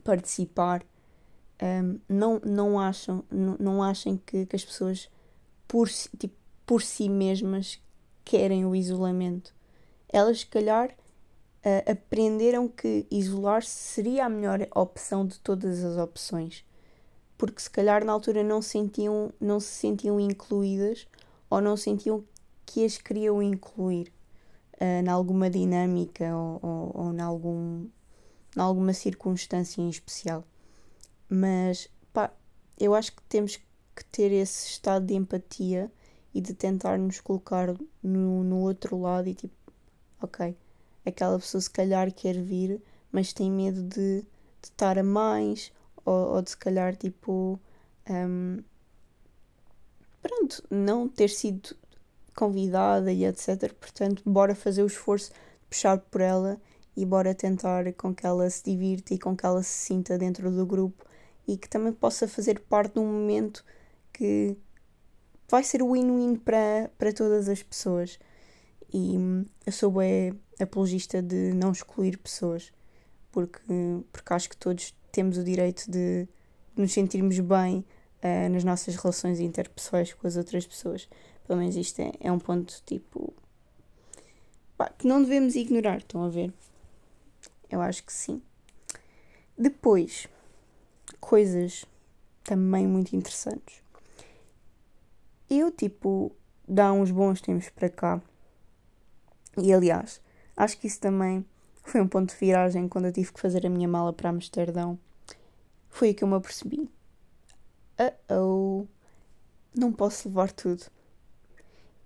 participar 0.00 0.84
um, 1.62 1.98
não, 2.08 2.40
não 2.44 2.80
acham, 2.80 3.24
não, 3.30 3.56
não 3.58 3.82
achem 3.82 4.20
que, 4.24 4.46
que 4.46 4.56
as 4.56 4.64
pessoas 4.64 5.08
por, 5.68 5.88
tipo, 6.18 6.34
por 6.66 6.82
si 6.82 7.08
mesmas 7.08 7.80
querem 8.24 8.64
o 8.64 8.74
isolamento. 8.74 9.54
Elas, 10.08 10.40
se 10.40 10.46
calhar, 10.46 10.90
uh, 10.90 11.90
aprenderam 11.90 12.68
que 12.68 13.06
isolar-se 13.10 13.70
seria 13.70 14.26
a 14.26 14.28
melhor 14.28 14.66
opção 14.74 15.26
de 15.26 15.38
todas 15.40 15.82
as 15.84 15.96
opções. 15.96 16.64
Porque 17.36 17.60
se 17.60 17.70
calhar 17.70 18.04
na 18.04 18.12
altura 18.12 18.42
não, 18.42 18.62
sentiam, 18.62 19.32
não 19.40 19.58
se 19.58 19.68
sentiam 19.68 20.20
incluídas 20.20 21.06
ou 21.50 21.60
não 21.60 21.76
sentiam 21.76 22.24
que 22.64 22.84
as 22.84 22.96
queriam 22.96 23.42
incluir 23.42 24.12
uh, 24.80 25.02
em 25.04 25.08
alguma 25.08 25.50
dinâmica 25.50 26.34
ou, 26.34 26.60
ou, 26.62 26.92
ou 26.94 27.14
em 27.14 27.20
algum, 27.20 27.86
em 28.56 28.60
alguma 28.60 28.92
circunstância 28.92 29.80
em 29.80 29.88
especial. 29.88 30.44
Mas 31.28 31.88
pá, 32.12 32.32
eu 32.78 32.94
acho 32.94 33.12
que 33.12 33.22
temos 33.22 33.56
que 33.56 34.04
ter 34.10 34.32
esse 34.32 34.68
estado 34.68 35.06
de 35.06 35.14
empatia 35.14 35.90
e 36.32 36.40
de 36.40 36.52
tentar 36.52 36.98
nos 36.98 37.20
colocar 37.20 37.74
no, 38.02 38.44
no 38.44 38.60
outro 38.60 39.00
lado 39.00 39.28
e 39.28 39.34
tipo, 39.34 39.54
ok, 40.20 40.56
aquela 41.06 41.38
pessoa 41.38 41.60
se 41.60 41.70
calhar 41.70 42.12
quer 42.12 42.40
vir, 42.40 42.82
mas 43.12 43.32
tem 43.32 43.50
medo 43.50 43.82
de, 43.82 44.22
de 44.22 44.26
estar 44.62 44.98
a 44.98 45.02
mais, 45.02 45.72
ou, 46.04 46.34
ou 46.34 46.42
de 46.42 46.50
se 46.50 46.56
calhar 46.56 46.96
tipo 46.96 47.58
um, 48.10 48.62
pronto, 50.20 50.62
não 50.70 51.08
ter 51.08 51.28
sido 51.28 51.76
convidada 52.34 53.12
e 53.12 53.24
etc. 53.24 53.72
Portanto, 53.74 54.22
bora 54.26 54.54
fazer 54.54 54.82
o 54.82 54.86
esforço 54.86 55.30
de 55.30 55.36
puxar 55.70 55.98
por 55.98 56.20
ela 56.20 56.60
e 56.96 57.04
bora 57.04 57.34
tentar 57.34 57.92
com 57.94 58.14
que 58.14 58.26
ela 58.26 58.48
se 58.48 58.64
divirta 58.64 59.14
e 59.14 59.18
com 59.18 59.36
que 59.36 59.44
ela 59.44 59.62
se 59.62 59.86
sinta 59.86 60.16
dentro 60.16 60.50
do 60.50 60.64
grupo 60.64 61.04
e 61.46 61.56
que 61.56 61.68
também 61.68 61.92
possa 61.92 62.26
fazer 62.28 62.60
parte 62.60 62.94
de 62.94 63.00
um 63.00 63.06
momento 63.06 63.64
que 64.12 64.56
vai 65.48 65.62
ser 65.62 65.82
win-win 65.82 66.36
para, 66.36 66.90
para 66.96 67.12
todas 67.12 67.48
as 67.48 67.62
pessoas. 67.62 68.18
E 68.92 69.18
hum, 69.18 69.44
eu 69.66 69.72
sou 69.72 69.90
bem 69.90 70.38
apologista 70.60 71.20
de 71.20 71.52
não 71.52 71.72
excluir 71.72 72.16
pessoas, 72.18 72.72
porque, 73.32 73.60
porque 74.12 74.32
acho 74.32 74.48
que 74.48 74.56
todos 74.56 74.94
temos 75.10 75.36
o 75.36 75.44
direito 75.44 75.90
de 75.90 76.28
nos 76.76 76.92
sentirmos 76.92 77.38
bem 77.40 77.84
uh, 78.22 78.48
nas 78.50 78.64
nossas 78.64 78.96
relações 78.96 79.40
interpessoais 79.40 80.12
com 80.12 80.26
as 80.26 80.36
outras 80.36 80.66
pessoas. 80.66 81.08
Pelo 81.46 81.58
menos 81.58 81.76
isto 81.76 82.00
é, 82.00 82.12
é 82.20 82.32
um 82.32 82.38
ponto 82.38 82.82
tipo. 82.86 83.34
Que 84.98 85.06
não 85.06 85.22
devemos 85.22 85.54
ignorar, 85.54 85.98
estão 85.98 86.24
a 86.24 86.28
ver? 86.28 86.52
Eu 87.70 87.80
acho 87.80 88.04
que 88.04 88.12
sim. 88.12 88.42
Depois, 89.56 90.26
coisas 91.20 91.84
também 92.42 92.86
muito 92.86 93.14
interessantes. 93.16 93.82
Eu, 95.48 95.70
tipo, 95.70 96.34
dá 96.66 96.92
uns 96.92 97.10
bons 97.10 97.40
tempos 97.40 97.70
para 97.70 97.88
cá. 97.88 98.22
E 99.56 99.72
aliás, 99.72 100.20
acho 100.56 100.78
que 100.78 100.86
isso 100.86 101.00
também 101.00 101.44
foi 101.84 102.00
um 102.00 102.08
ponto 102.08 102.32
de 102.32 102.40
viragem 102.40 102.88
quando 102.88 103.06
eu 103.06 103.12
tive 103.12 103.32
que 103.32 103.40
fazer 103.40 103.66
a 103.66 103.70
minha 103.70 103.88
mala 103.88 104.12
para 104.12 104.30
Amsterdão. 104.30 104.98
Foi 105.88 106.08
aí 106.08 106.14
que 106.14 106.24
eu 106.24 106.28
me 106.28 106.34
apercebi. 106.34 106.90
Uh 107.98 108.34
oh, 108.34 108.86
não 109.74 109.92
posso 109.92 110.28
levar 110.28 110.50
tudo. 110.50 110.84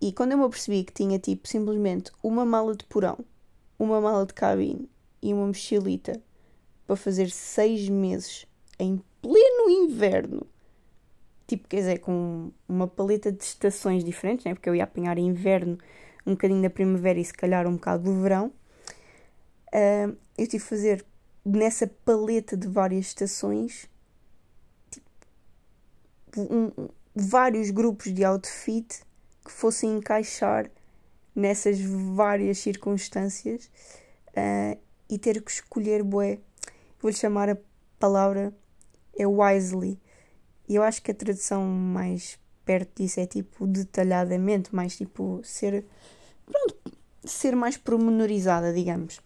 E 0.00 0.12
quando 0.12 0.32
eu 0.32 0.38
me 0.38 0.44
apercebi 0.44 0.84
que 0.84 0.92
tinha 0.92 1.18
tipo 1.18 1.48
simplesmente 1.48 2.12
uma 2.22 2.44
mala 2.44 2.76
de 2.76 2.84
porão, 2.84 3.18
uma 3.78 4.00
mala 4.00 4.26
de 4.26 4.34
cabine 4.34 4.88
e 5.22 5.32
uma 5.32 5.46
mochilita 5.46 6.20
para 6.86 6.96
fazer 6.96 7.30
seis 7.30 7.88
meses 7.88 8.46
em 8.78 9.02
pleno 9.20 9.68
inverno, 9.68 10.46
tipo, 11.46 11.68
quer 11.68 11.76
dizer, 11.78 11.98
com 11.98 12.50
uma 12.68 12.86
paleta 12.86 13.30
de 13.32 13.42
estações 13.42 14.04
diferentes, 14.04 14.44
né? 14.44 14.54
porque 14.54 14.68
eu 14.68 14.74
ia 14.74 14.84
apanhar 14.84 15.18
inverno, 15.18 15.78
um 16.26 16.32
bocadinho 16.32 16.62
da 16.62 16.70
primavera 16.70 17.18
e 17.18 17.24
se 17.24 17.32
calhar 17.32 17.66
um 17.66 17.74
bocado 17.74 18.04
do 18.04 18.20
verão, 18.20 18.52
uh, 19.68 20.16
eu 20.36 20.46
tive 20.46 20.62
que 20.62 20.68
fazer 20.68 21.04
nessa 21.44 21.86
paleta 21.86 22.56
de 22.56 22.68
várias 22.68 23.06
estações 23.06 23.88
tipo, 24.90 25.08
um, 26.36 26.88
vários 27.14 27.70
grupos 27.70 28.12
de 28.12 28.24
outfit 28.24 29.02
que 29.44 29.50
fossem 29.50 29.96
encaixar 29.96 30.70
nessas 31.34 31.80
várias 31.80 32.58
circunstâncias 32.58 33.70
uh, 34.30 34.78
e 35.08 35.18
ter 35.18 35.42
que 35.42 35.50
escolher 35.50 36.02
bué. 36.02 36.38
Vou-lhe 37.00 37.16
chamar 37.16 37.48
a 37.48 37.56
palavra 37.98 38.52
é 39.16 39.26
wisely. 39.26 39.98
E 40.68 40.74
eu 40.74 40.82
acho 40.82 41.02
que 41.02 41.10
a 41.10 41.14
tradução 41.14 41.64
mais 41.64 42.38
perto 42.64 43.02
disso 43.02 43.20
é 43.20 43.26
tipo 43.26 43.66
detalhadamente, 43.66 44.74
mais 44.74 44.96
tipo 44.96 45.40
ser 45.42 45.84
pronto, 46.44 46.76
ser 47.24 47.56
mais 47.56 47.76
promenorizada, 47.76 48.72
digamos. 48.72 49.20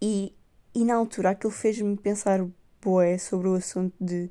E, 0.00 0.34
e 0.74 0.84
na 0.84 0.96
altura 0.96 1.30
aquilo 1.30 1.52
fez-me 1.52 1.96
pensar 1.96 2.46
boé 2.80 3.16
sobre 3.16 3.48
o 3.48 3.54
assunto 3.54 3.94
de 4.00 4.30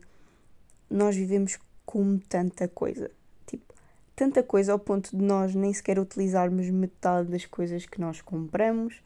nós 0.89 1.15
vivemos 1.15 1.57
com 1.85 2.19
tanta 2.19 2.67
coisa 2.67 3.09
tanta 4.21 4.43
coisa 4.43 4.71
ao 4.71 4.77
ponto 4.77 5.17
de 5.17 5.23
nós 5.23 5.55
nem 5.55 5.73
sequer 5.73 5.97
utilizarmos 5.97 6.69
metade 6.69 7.29
das 7.29 7.45
coisas 7.45 7.87
que 7.87 7.99
nós 7.99 8.21
compramos 8.21 9.01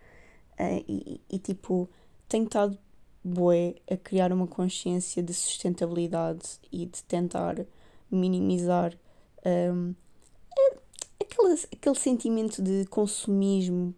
uh, 0.60 0.86
e, 0.88 1.22
e, 1.30 1.40
tipo, 1.40 1.90
tenho 2.28 2.46
estado 2.46 2.78
bué 3.24 3.76
a 3.90 3.98
criar 3.98 4.32
uma 4.32 4.46
consciência 4.46 5.24
de 5.24 5.34
sustentabilidade 5.34 6.60
e 6.72 6.86
de 6.86 7.04
tentar 7.04 7.66
minimizar 8.12 8.94
um, 9.46 9.96
aquele, 11.20 11.60
aquele 11.74 11.96
sentimento 11.96 12.62
de 12.62 12.86
consumismo 12.86 13.96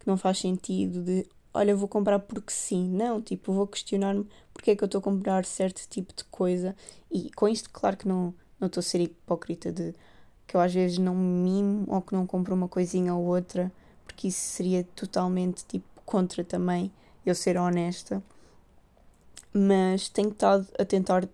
que 0.00 0.06
não 0.06 0.16
faz 0.16 0.38
sentido, 0.38 1.02
de 1.02 1.26
olha, 1.54 1.76
vou 1.76 1.88
comprar 1.88 2.18
porque 2.18 2.52
sim. 2.52 2.88
Não, 2.88 3.20
tipo, 3.20 3.52
vou 3.52 3.66
questionar-me 3.66 4.26
porque 4.52 4.70
é 4.70 4.76
que 4.76 4.82
eu 4.82 4.86
estou 4.86 5.00
a 5.00 5.02
comprar 5.02 5.44
certo 5.44 5.86
tipo 5.88 6.14
de 6.14 6.24
coisa. 6.24 6.74
E 7.10 7.30
com 7.32 7.48
isto, 7.48 7.70
claro 7.70 7.96
que 7.96 8.08
não, 8.08 8.34
não 8.58 8.66
estou 8.66 8.80
a 8.80 8.84
ser 8.84 9.00
hipócrita 9.00 9.70
de 9.70 9.94
que 10.46 10.56
eu 10.56 10.60
às 10.60 10.72
vezes 10.72 10.98
não 10.98 11.14
mimo 11.14 11.84
ou 11.88 12.02
que 12.02 12.14
não 12.14 12.26
compro 12.26 12.54
uma 12.54 12.68
coisinha 12.68 13.14
ou 13.14 13.24
outra, 13.24 13.72
porque 14.04 14.28
isso 14.28 14.40
seria 14.40 14.84
totalmente 14.96 15.64
tipo 15.66 15.91
contra 16.12 16.44
também 16.44 16.92
eu 17.24 17.34
ser 17.34 17.56
honesta. 17.56 18.22
Mas 19.50 20.10
tenho 20.10 20.28
estado 20.28 20.68
a 20.78 20.84
tentar 20.84 21.26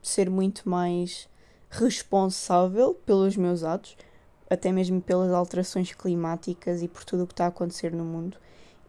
ser 0.00 0.30
muito 0.30 0.68
mais 0.68 1.28
responsável 1.68 2.94
pelos 2.94 3.36
meus 3.36 3.64
atos, 3.64 3.96
até 4.48 4.70
mesmo 4.70 5.00
pelas 5.02 5.32
alterações 5.32 5.92
climáticas 5.92 6.80
e 6.80 6.86
por 6.86 7.04
tudo 7.04 7.24
o 7.24 7.26
que 7.26 7.32
está 7.32 7.46
a 7.46 7.48
acontecer 7.48 7.92
no 7.92 8.04
mundo. 8.04 8.36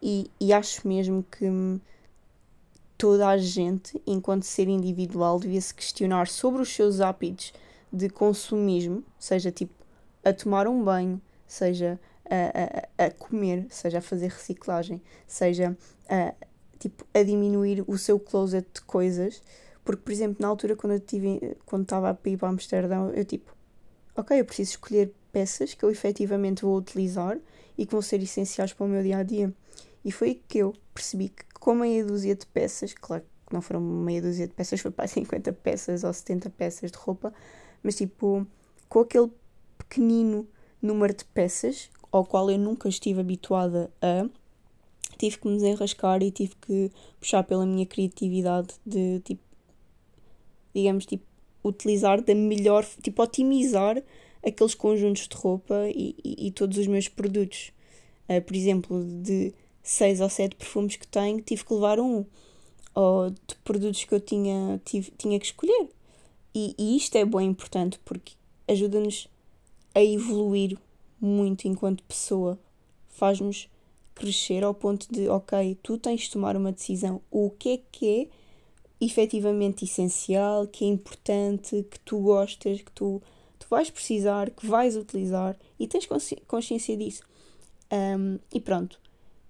E, 0.00 0.30
e 0.40 0.52
acho 0.52 0.86
mesmo 0.86 1.24
que 1.24 1.46
toda 2.96 3.28
a 3.28 3.36
gente, 3.36 4.00
enquanto 4.06 4.44
ser 4.44 4.68
individual, 4.68 5.40
devia 5.40 5.60
se 5.60 5.74
questionar 5.74 6.28
sobre 6.28 6.62
os 6.62 6.72
seus 6.72 7.00
hábitos 7.00 7.52
de 7.92 8.08
consumismo, 8.08 9.02
seja 9.18 9.50
tipo 9.50 9.74
a 10.24 10.32
tomar 10.32 10.68
um 10.68 10.84
banho, 10.84 11.20
seja 11.48 11.98
a, 12.28 13.02
a, 13.02 13.06
a 13.06 13.10
comer, 13.10 13.66
seja 13.70 13.98
a 13.98 14.02
fazer 14.02 14.28
reciclagem, 14.28 15.02
seja 15.26 15.76
a, 16.08 16.34
tipo, 16.78 17.06
a 17.14 17.22
diminuir 17.22 17.84
o 17.86 17.98
seu 17.98 18.18
closet 18.18 18.66
de 18.74 18.80
coisas. 18.82 19.42
Porque, 19.84 20.02
por 20.02 20.12
exemplo, 20.12 20.36
na 20.40 20.48
altura 20.48 20.76
quando 20.76 20.94
eu 20.94 21.00
tive, 21.00 21.56
quando 21.66 21.82
estava 21.82 22.10
a 22.10 22.28
ir 22.28 22.36
para 22.36 22.48
Amsterdão, 22.48 23.10
eu 23.10 23.24
tipo, 23.24 23.54
ok, 24.16 24.38
eu 24.38 24.44
preciso 24.44 24.70
escolher 24.72 25.12
peças 25.32 25.74
que 25.74 25.84
eu 25.84 25.90
efetivamente 25.90 26.62
vou 26.62 26.76
utilizar 26.76 27.38
e 27.76 27.86
que 27.86 27.92
vão 27.92 28.02
ser 28.02 28.22
essenciais 28.22 28.72
para 28.72 28.86
o 28.86 28.88
meu 28.88 29.02
dia 29.02 29.18
a 29.18 29.22
dia. 29.22 29.52
E 30.04 30.12
foi 30.12 30.40
que 30.46 30.58
eu 30.58 30.74
percebi 30.94 31.30
que 31.30 31.44
com 31.58 31.74
meia 31.74 32.04
dúzia 32.04 32.34
de 32.34 32.46
peças, 32.46 32.92
claro 32.92 33.24
que 33.46 33.54
não 33.54 33.62
foram 33.62 33.80
meia 33.80 34.20
dúzia 34.20 34.46
de 34.46 34.54
peças, 34.54 34.78
foi 34.82 34.90
para 34.90 35.06
50 35.06 35.52
peças 35.54 36.04
ou 36.04 36.12
70 36.12 36.50
peças 36.50 36.90
de 36.90 36.98
roupa, 36.98 37.32
mas 37.82 37.96
tipo, 37.96 38.46
com 38.88 39.00
aquele 39.00 39.30
pequenino 39.78 40.46
número 40.80 41.14
de 41.14 41.24
peças 41.24 41.90
ao 42.12 42.24
qual 42.24 42.50
eu 42.50 42.58
nunca 42.58 42.88
estive 42.88 43.20
habituada 43.20 43.90
a, 44.00 44.28
tive 45.18 45.38
que 45.38 45.48
me 45.48 45.54
desenrascar 45.54 46.22
e 46.22 46.30
tive 46.30 46.54
que 46.60 46.90
puxar 47.18 47.42
pela 47.42 47.64
minha 47.64 47.86
criatividade 47.86 48.74
de 48.84 49.20
tipo, 49.20 49.42
digamos, 50.74 51.06
tipo, 51.06 51.24
utilizar 51.64 52.22
da 52.22 52.34
melhor, 52.34 52.84
tipo, 53.02 53.22
otimizar 53.22 54.02
aqueles 54.44 54.74
conjuntos 54.74 55.28
de 55.28 55.36
roupa 55.36 55.88
e, 55.88 56.14
e, 56.24 56.48
e 56.48 56.50
todos 56.50 56.76
os 56.76 56.86
meus 56.86 57.08
produtos. 57.08 57.72
Uh, 58.28 58.42
por 58.42 58.54
exemplo, 58.54 59.04
de 59.22 59.54
seis 59.82 60.20
ou 60.20 60.28
sete 60.28 60.56
perfumes 60.56 60.96
que 60.96 61.06
tenho, 61.06 61.40
tive 61.40 61.64
que 61.64 61.72
levar 61.72 61.98
um. 62.00 62.24
Ou 62.94 63.30
de 63.30 63.54
produtos 63.64 64.04
que 64.04 64.14
eu 64.14 64.20
tinha, 64.20 64.80
tive, 64.84 65.12
tinha 65.16 65.38
que 65.38 65.46
escolher. 65.46 65.88
E, 66.54 66.74
e 66.76 66.96
isto 66.96 67.16
é 67.16 67.24
bem 67.24 67.48
importante 67.48 67.98
porque 68.04 68.34
ajuda-nos 68.68 69.28
a 69.94 70.02
evoluir 70.02 70.76
muito 71.24 71.66
enquanto 71.66 72.02
pessoa. 72.04 72.58
Faz-nos 73.08 73.68
crescer 74.14 74.64
ao 74.64 74.74
ponto 74.74 75.06
de, 75.10 75.28
ok, 75.28 75.78
tu 75.82 75.96
tens 75.96 76.22
de 76.22 76.30
tomar 76.30 76.56
uma 76.56 76.72
decisão. 76.72 77.20
O 77.30 77.50
que 77.50 77.68
é 77.70 77.80
que 77.90 78.08
é 78.20 78.28
efetivamente 79.04 79.84
essencial, 79.84 80.66
que 80.66 80.84
é 80.84 80.88
importante, 80.88 81.86
que 81.90 81.98
tu 82.00 82.20
gostas, 82.20 82.80
que 82.80 82.90
tu, 82.92 83.20
tu 83.58 83.66
vais 83.68 83.90
precisar, 83.90 84.50
que 84.50 84.66
vais 84.66 84.96
utilizar 84.96 85.56
e 85.78 85.86
tens 85.86 86.08
consciência 86.46 86.96
disso. 86.96 87.22
Um, 87.92 88.38
e 88.52 88.60
pronto, 88.60 89.00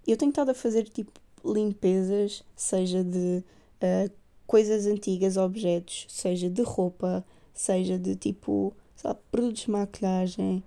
eu 0.06 0.16
tenho 0.16 0.30
estado 0.30 0.50
a 0.50 0.54
fazer 0.54 0.88
tipo 0.88 1.20
limpezas, 1.44 2.42
seja 2.56 3.04
de 3.04 3.42
uh, 3.82 4.10
coisas 4.46 4.86
antigas, 4.86 5.36
objetos, 5.36 6.06
seja 6.08 6.48
de 6.48 6.62
roupa, 6.62 7.24
seja 7.52 7.98
de 7.98 8.16
tipo 8.16 8.74
sabe, 8.96 9.20
produtos 9.30 9.62
de 9.62 9.70
maquilhagem, 9.70 10.62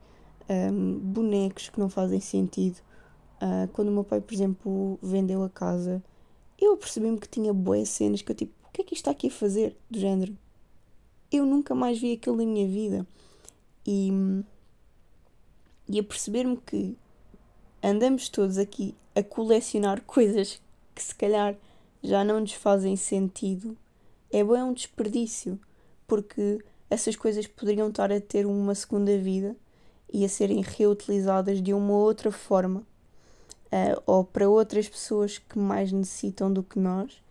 um, 0.50 1.00
bonecos 1.00 1.70
que 1.70 1.80
não 1.80 1.90
fazem 1.90 2.20
sentido. 2.20 2.78
Uh, 3.38 3.68
quando 3.74 3.90
o 3.90 3.92
meu 3.92 4.04
pai, 4.04 4.22
por 4.22 4.34
exemplo, 4.34 5.00
vendeu 5.02 5.44
a 5.44 5.50
casa, 5.50 6.04
eu 6.60 6.78
percebi-me 6.78 7.20
que 7.20 7.28
tinha 7.28 7.54
boas 7.54 7.90
cenas 7.90 8.22
que 8.22 8.32
eu 8.32 8.36
tipo, 8.36 8.54
o 8.68 8.72
que 8.72 8.82
é 8.82 8.84
que 8.86 8.94
isto 8.94 9.02
está 9.02 9.12
aqui 9.12 9.28
a 9.28 9.32
fazer? 9.32 9.76
Do 9.90 10.00
género. 10.00 10.36
Eu 11.32 11.46
nunca 11.46 11.76
mais 11.76 12.00
vi 12.00 12.14
aquilo 12.14 12.38
na 12.38 12.46
minha 12.46 12.68
vida. 12.68 13.06
E, 13.86 14.10
e 15.88 16.00
a 16.00 16.04
perceber-me 16.04 16.58
que 16.58 16.98
andamos 17.84 18.30
todos 18.30 18.58
aqui 18.58 18.96
a 19.14 19.22
colecionar 19.22 20.02
coisas 20.08 20.62
que 20.94 21.04
se 21.04 21.14
calhar 21.14 21.56
já 22.02 22.24
não 22.24 22.40
nos 22.40 22.54
fazem 22.54 22.96
sentido, 22.96 23.78
é 24.32 24.44
bom, 24.44 24.56
é 24.56 24.64
um 24.64 24.74
desperdício, 24.74 25.60
porque 26.08 26.64
essas 26.90 27.16
coisas 27.16 27.48
poderiam 27.48 27.90
estar 27.90 28.12
a 28.12 28.22
ter 28.22 28.46
uma 28.46 28.76
segunda 28.76 29.18
vida 29.18 29.56
e 30.12 30.24
a 30.24 30.30
serem 30.30 30.62
reutilizadas 30.62 31.62
de 31.62 31.74
uma 31.74 31.94
outra 31.94 32.32
forma 32.32 32.82
uh, 33.72 34.02
ou 34.06 34.24
para 34.24 34.50
outras 34.50 34.88
pessoas 34.88 35.38
que 35.38 35.58
mais 35.58 35.92
necessitam 35.92 36.52
do 36.52 36.64
que 36.64 36.80
nós 36.80 37.22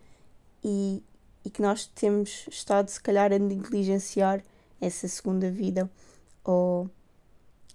e, 0.63 1.03
e 1.45 1.51
que 1.51 1.63
nós 1.63 1.87
temos 1.87 2.47
estado, 2.51 2.89
se 2.89 3.01
calhar, 3.01 3.33
a 3.33 3.39
negligenciar 3.39 4.43
essa 4.81 5.09
segunda 5.09 5.51
vida 5.51 5.91
ou 6.43 6.91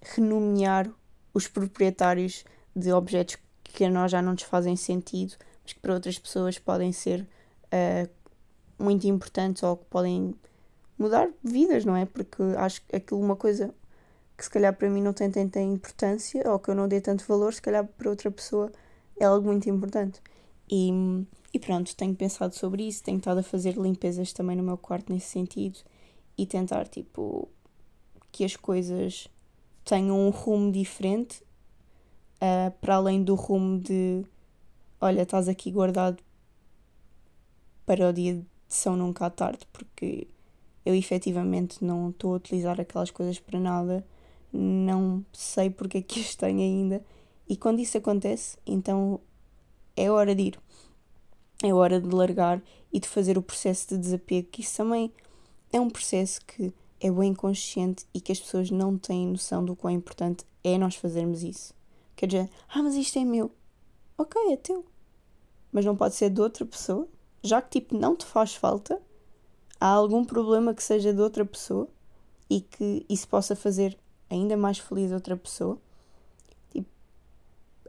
renomear 0.01 0.89
os 1.33 1.47
proprietários 1.47 2.43
de 2.75 2.91
objetos 2.91 3.38
que 3.63 3.83
a 3.83 3.89
nós 3.89 4.12
já 4.12 4.21
não 4.21 4.33
nos 4.33 4.43
fazem 4.43 4.75
sentido, 4.75 5.35
mas 5.63 5.73
que 5.73 5.79
para 5.79 5.93
outras 5.93 6.17
pessoas 6.17 6.57
podem 6.57 6.91
ser 6.91 7.21
uh, 7.65 8.09
muito 8.77 9.07
importantes 9.07 9.63
ou 9.63 9.77
que 9.77 9.85
podem 9.85 10.35
mudar 10.97 11.29
vidas, 11.43 11.85
não 11.85 11.95
é? 11.95 12.05
Porque 12.05 12.41
acho 12.57 12.81
que 12.81 12.95
aquilo 12.95 13.21
uma 13.21 13.35
coisa 13.35 13.73
que 14.39 14.45
se 14.45 14.49
calhar 14.49 14.73
para 14.73 14.89
mim 14.89 15.02
não 15.02 15.12
tem 15.12 15.30
tanta 15.30 15.60
importância 15.60 16.49
ou 16.49 16.58
que 16.60 16.69
eu 16.69 16.75
não 16.75 16.88
dei 16.88 17.02
tanto 17.02 17.25
valor, 17.28 17.54
se 17.54 17.62
calhar 17.62 17.86
para 17.86 18.10
outra 18.10 18.32
pessoa 18.32 18.71
é 19.19 19.25
algo 19.25 19.45
muito 19.45 19.69
importante. 19.69 20.21
E, 20.71 20.89
e 21.54 21.60
pronto, 21.60 21.93
tenho 21.93 22.15
pensado 22.15 22.56
sobre 22.56 22.88
isso, 22.88 23.04
tenho 23.04 23.17
estado 23.17 23.39
a 23.41 23.43
fazer 23.43 23.75
limpezas 23.75 24.32
também 24.32 24.56
no 24.56 24.63
meu 24.63 24.78
quarto 24.78 25.12
nesse 25.12 25.28
sentido 25.28 25.80
e 26.38 26.45
tentar, 26.45 26.88
tipo, 26.88 27.49
que 28.32 28.45
as 28.45 28.56
coisas 28.56 29.28
tenham 29.84 30.17
um 30.17 30.30
rumo 30.30 30.71
diferente 30.71 31.43
uh, 32.36 32.71
para 32.80 32.95
além 32.95 33.21
do 33.21 33.36
rumo 33.36 33.78
de 33.78 34.23
olha, 35.02 35.23
estás 35.23 35.49
aqui 35.49 35.69
guardado 35.69 36.23
para 37.86 38.08
o 38.08 38.13
dia 38.13 38.36
de 38.36 38.45
São 38.69 38.95
Nunca 38.95 39.25
à 39.25 39.30
tarde, 39.30 39.67
porque 39.73 40.30
eu 40.86 40.95
efetivamente 40.95 41.84
não 41.84 42.10
estou 42.10 42.34
a 42.34 42.38
utilizar 42.38 42.80
aquelas 42.80 43.12
coisas 43.12 43.38
para 43.38 43.60
nada 43.60 44.06
não 44.51 45.23
sei 45.31 45.69
porque 45.69 45.99
é 45.99 46.01
que 46.01 46.19
as 46.19 46.35
tenho 46.35 46.59
ainda. 46.59 47.03
E 47.47 47.55
quando 47.55 47.79
isso 47.79 47.97
acontece, 47.97 48.57
então 48.65 49.19
é 49.95 50.09
hora 50.09 50.35
de 50.35 50.43
ir. 50.43 50.59
É 51.63 51.73
hora 51.73 51.99
de 51.99 52.07
largar 52.07 52.62
e 52.91 52.99
de 52.99 53.07
fazer 53.07 53.38
o 53.38 53.41
processo 53.41 53.89
de 53.89 53.97
desapego, 53.97 54.47
que 54.49 54.62
isso 54.62 54.77
também 54.77 55.12
é 55.71 55.79
um 55.79 55.89
processo 55.89 56.39
que 56.45 56.73
é 56.99 57.12
bem 57.12 57.33
consciente 57.33 58.05
e 58.13 58.19
que 58.19 58.31
as 58.31 58.39
pessoas 58.39 58.71
não 58.71 58.97
têm 58.97 59.27
noção 59.27 59.63
do 59.63 59.75
quão 59.75 59.93
importante 59.93 60.45
é 60.63 60.77
nós 60.77 60.95
fazermos 60.95 61.43
isso. 61.43 61.73
Quer 62.15 62.27
dizer, 62.27 62.49
ah, 62.67 62.83
mas 62.83 62.95
isto 62.95 63.17
é 63.17 63.23
meu. 63.23 63.51
Ok, 64.17 64.41
é 64.51 64.57
teu. 64.57 64.85
Mas 65.71 65.85
não 65.85 65.95
pode 65.95 66.15
ser 66.15 66.29
de 66.29 66.41
outra 66.41 66.65
pessoa. 66.65 67.07
Já 67.41 67.62
que 67.62 67.79
tipo 67.79 67.97
não 67.97 68.15
te 68.15 68.25
faz 68.25 68.55
falta, 68.55 69.01
há 69.79 69.88
algum 69.88 70.25
problema 70.25 70.73
que 70.73 70.83
seja 70.83 71.13
de 71.13 71.21
outra 71.21 71.45
pessoa 71.45 71.88
e 72.49 72.59
que 72.59 73.05
isso 73.07 73.27
possa 73.27 73.55
fazer 73.55 73.97
ainda 74.29 74.55
mais 74.55 74.79
feliz 74.79 75.11
outra 75.11 75.35
pessoa. 75.35 75.77
Tipo, 76.71 76.87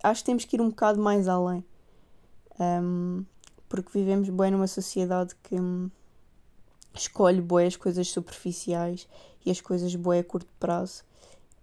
acho 0.02 0.22
que 0.22 0.26
temos 0.26 0.44
que 0.44 0.56
ir 0.56 0.60
um 0.60 0.70
bocado 0.70 1.00
mais 1.00 1.28
além. 1.28 1.64
Um, 2.58 3.24
porque 3.68 3.90
vivemos 3.92 4.28
bem 4.28 4.50
numa 4.50 4.66
sociedade 4.66 5.34
que 5.42 5.54
um, 5.54 5.90
escolhe 6.94 7.40
boas 7.40 7.68
as 7.68 7.76
coisas 7.76 8.08
superficiais 8.08 9.08
e 9.44 9.50
as 9.50 9.60
coisas 9.60 9.94
boas 9.94 10.20
a 10.20 10.24
curto 10.24 10.52
prazo. 10.58 11.04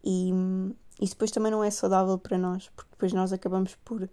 E 0.03 0.31
um, 0.33 0.73
isso 1.01 1.13
depois 1.13 1.31
também 1.31 1.51
não 1.51 1.63
é 1.63 1.69
saudável 1.69 2.17
para 2.17 2.37
nós, 2.37 2.69
porque 2.75 2.91
depois 2.91 3.13
nós 3.13 3.33
acabamos 3.33 3.75
por 3.83 4.09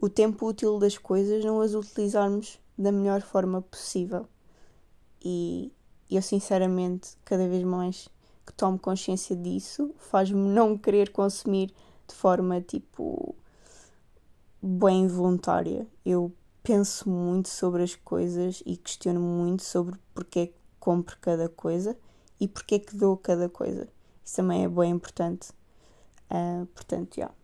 o 0.00 0.08
tempo 0.08 0.46
útil 0.46 0.78
das 0.78 0.98
coisas 0.98 1.44
não 1.44 1.60
as 1.60 1.74
utilizarmos 1.74 2.58
da 2.76 2.92
melhor 2.92 3.22
forma 3.22 3.62
possível. 3.62 4.26
E 5.24 5.72
eu 6.10 6.20
sinceramente 6.20 7.16
cada 7.24 7.48
vez 7.48 7.64
mais 7.64 8.08
que 8.46 8.52
tomo 8.52 8.78
consciência 8.78 9.34
disso, 9.34 9.92
faz-me 9.98 10.48
não 10.48 10.78
querer 10.78 11.10
consumir 11.10 11.74
de 12.06 12.14
forma 12.14 12.60
tipo 12.60 13.34
bem 14.62 15.08
voluntária. 15.08 15.86
Eu 16.04 16.32
penso 16.62 17.08
muito 17.08 17.48
sobre 17.48 17.82
as 17.82 17.94
coisas 17.94 18.62
e 18.64 18.76
questiono 18.76 19.20
muito 19.20 19.64
sobre 19.64 19.98
porque 20.14 20.38
é 20.38 20.46
que 20.46 20.54
compro 20.78 21.16
cada 21.20 21.48
coisa 21.48 21.96
e 22.38 22.46
porque 22.46 22.76
é 22.76 22.78
que 22.78 22.96
dou 22.96 23.16
cada 23.16 23.48
coisa. 23.48 23.88
Isso 24.24 24.36
também 24.36 24.64
é 24.64 24.68
bem 24.68 24.90
importante. 24.90 25.50
Uh, 26.30 26.66
portanto, 26.66 27.16
já. 27.16 27.22
Yeah. 27.22 27.34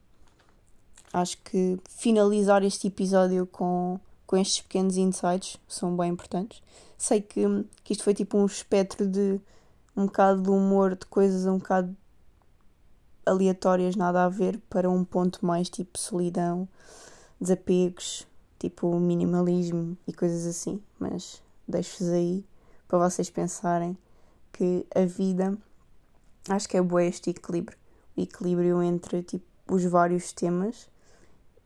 Acho 1.13 1.39
que 1.43 1.79
finalizar 1.89 2.65
este 2.65 2.89
episódio 2.89 3.47
com, 3.47 4.01
com 4.27 4.37
estes 4.37 4.63
pequenos 4.63 4.97
insights 4.97 5.59
são 5.69 5.95
bem 5.97 6.11
importantes. 6.11 6.63
Sei 6.97 7.21
que, 7.21 7.43
que 7.85 7.93
isto 7.93 8.03
foi 8.03 8.15
tipo 8.15 8.39
um 8.39 8.47
espectro 8.47 9.07
de 9.07 9.39
um 9.97 10.07
bocado 10.07 10.43
de 10.43 10.51
humor, 10.51 10.97
de 10.97 11.07
coisas 11.07 11.47
um 11.47 11.59
bocado 11.59 11.95
aleatórias, 13.25 13.97
nada 13.97 14.25
a 14.25 14.29
ver, 14.29 14.59
para 14.69 14.91
um 14.91 15.05
ponto 15.05 15.45
mais 15.45 15.69
tipo 15.69 15.99
solidão, 15.99 16.69
desapegos, 17.41 18.27
tipo 18.59 18.99
minimalismo 18.99 19.97
e 20.07 20.13
coisas 20.13 20.47
assim. 20.47 20.83
Mas 20.99 21.43
deixo-vos 21.67 22.09
aí 22.11 22.45
para 22.89 22.99
vocês 22.99 23.31
pensarem 23.31 23.97
que 24.53 24.87
a 24.95 25.05
vida 25.05 25.57
acho 26.49 26.69
que 26.69 26.77
é 26.77 26.83
bom 26.83 26.99
este 26.99 27.31
equilíbrio. 27.31 27.79
O 28.17 28.21
equilíbrio 28.21 28.83
entre 28.83 29.23
tipo, 29.23 29.45
os 29.71 29.85
vários 29.85 30.33
temas 30.33 30.89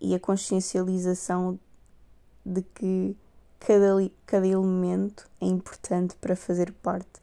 e 0.01 0.15
a 0.15 0.21
consciencialização 0.21 1.59
de 2.45 2.62
que 2.62 3.17
cada, 3.59 4.11
cada 4.25 4.47
elemento 4.47 5.29
é 5.41 5.47
importante 5.47 6.15
para 6.17 6.37
fazer 6.37 6.73
parte 6.73 7.21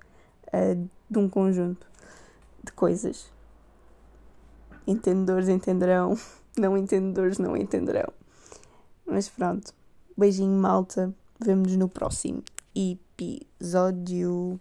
uh, 0.48 0.89
de 1.10 1.20
um 1.20 1.30
conjunto 1.30 1.86
de 2.63 2.72
coisas. 2.72 3.32
Entendedores 4.86 5.50
entenderão, 5.50 6.18
não 6.58 6.78
entendedores 6.78 7.38
não 7.38 7.56
entenderão. 7.56 8.12
Mas 9.06 9.30
pronto. 9.30 9.74
Beijinho, 10.18 10.60
malta. 10.60 11.13
Vemo-nos 11.39 11.76
no 11.76 11.89
próximo 11.89 12.44
episódio. 12.76 14.60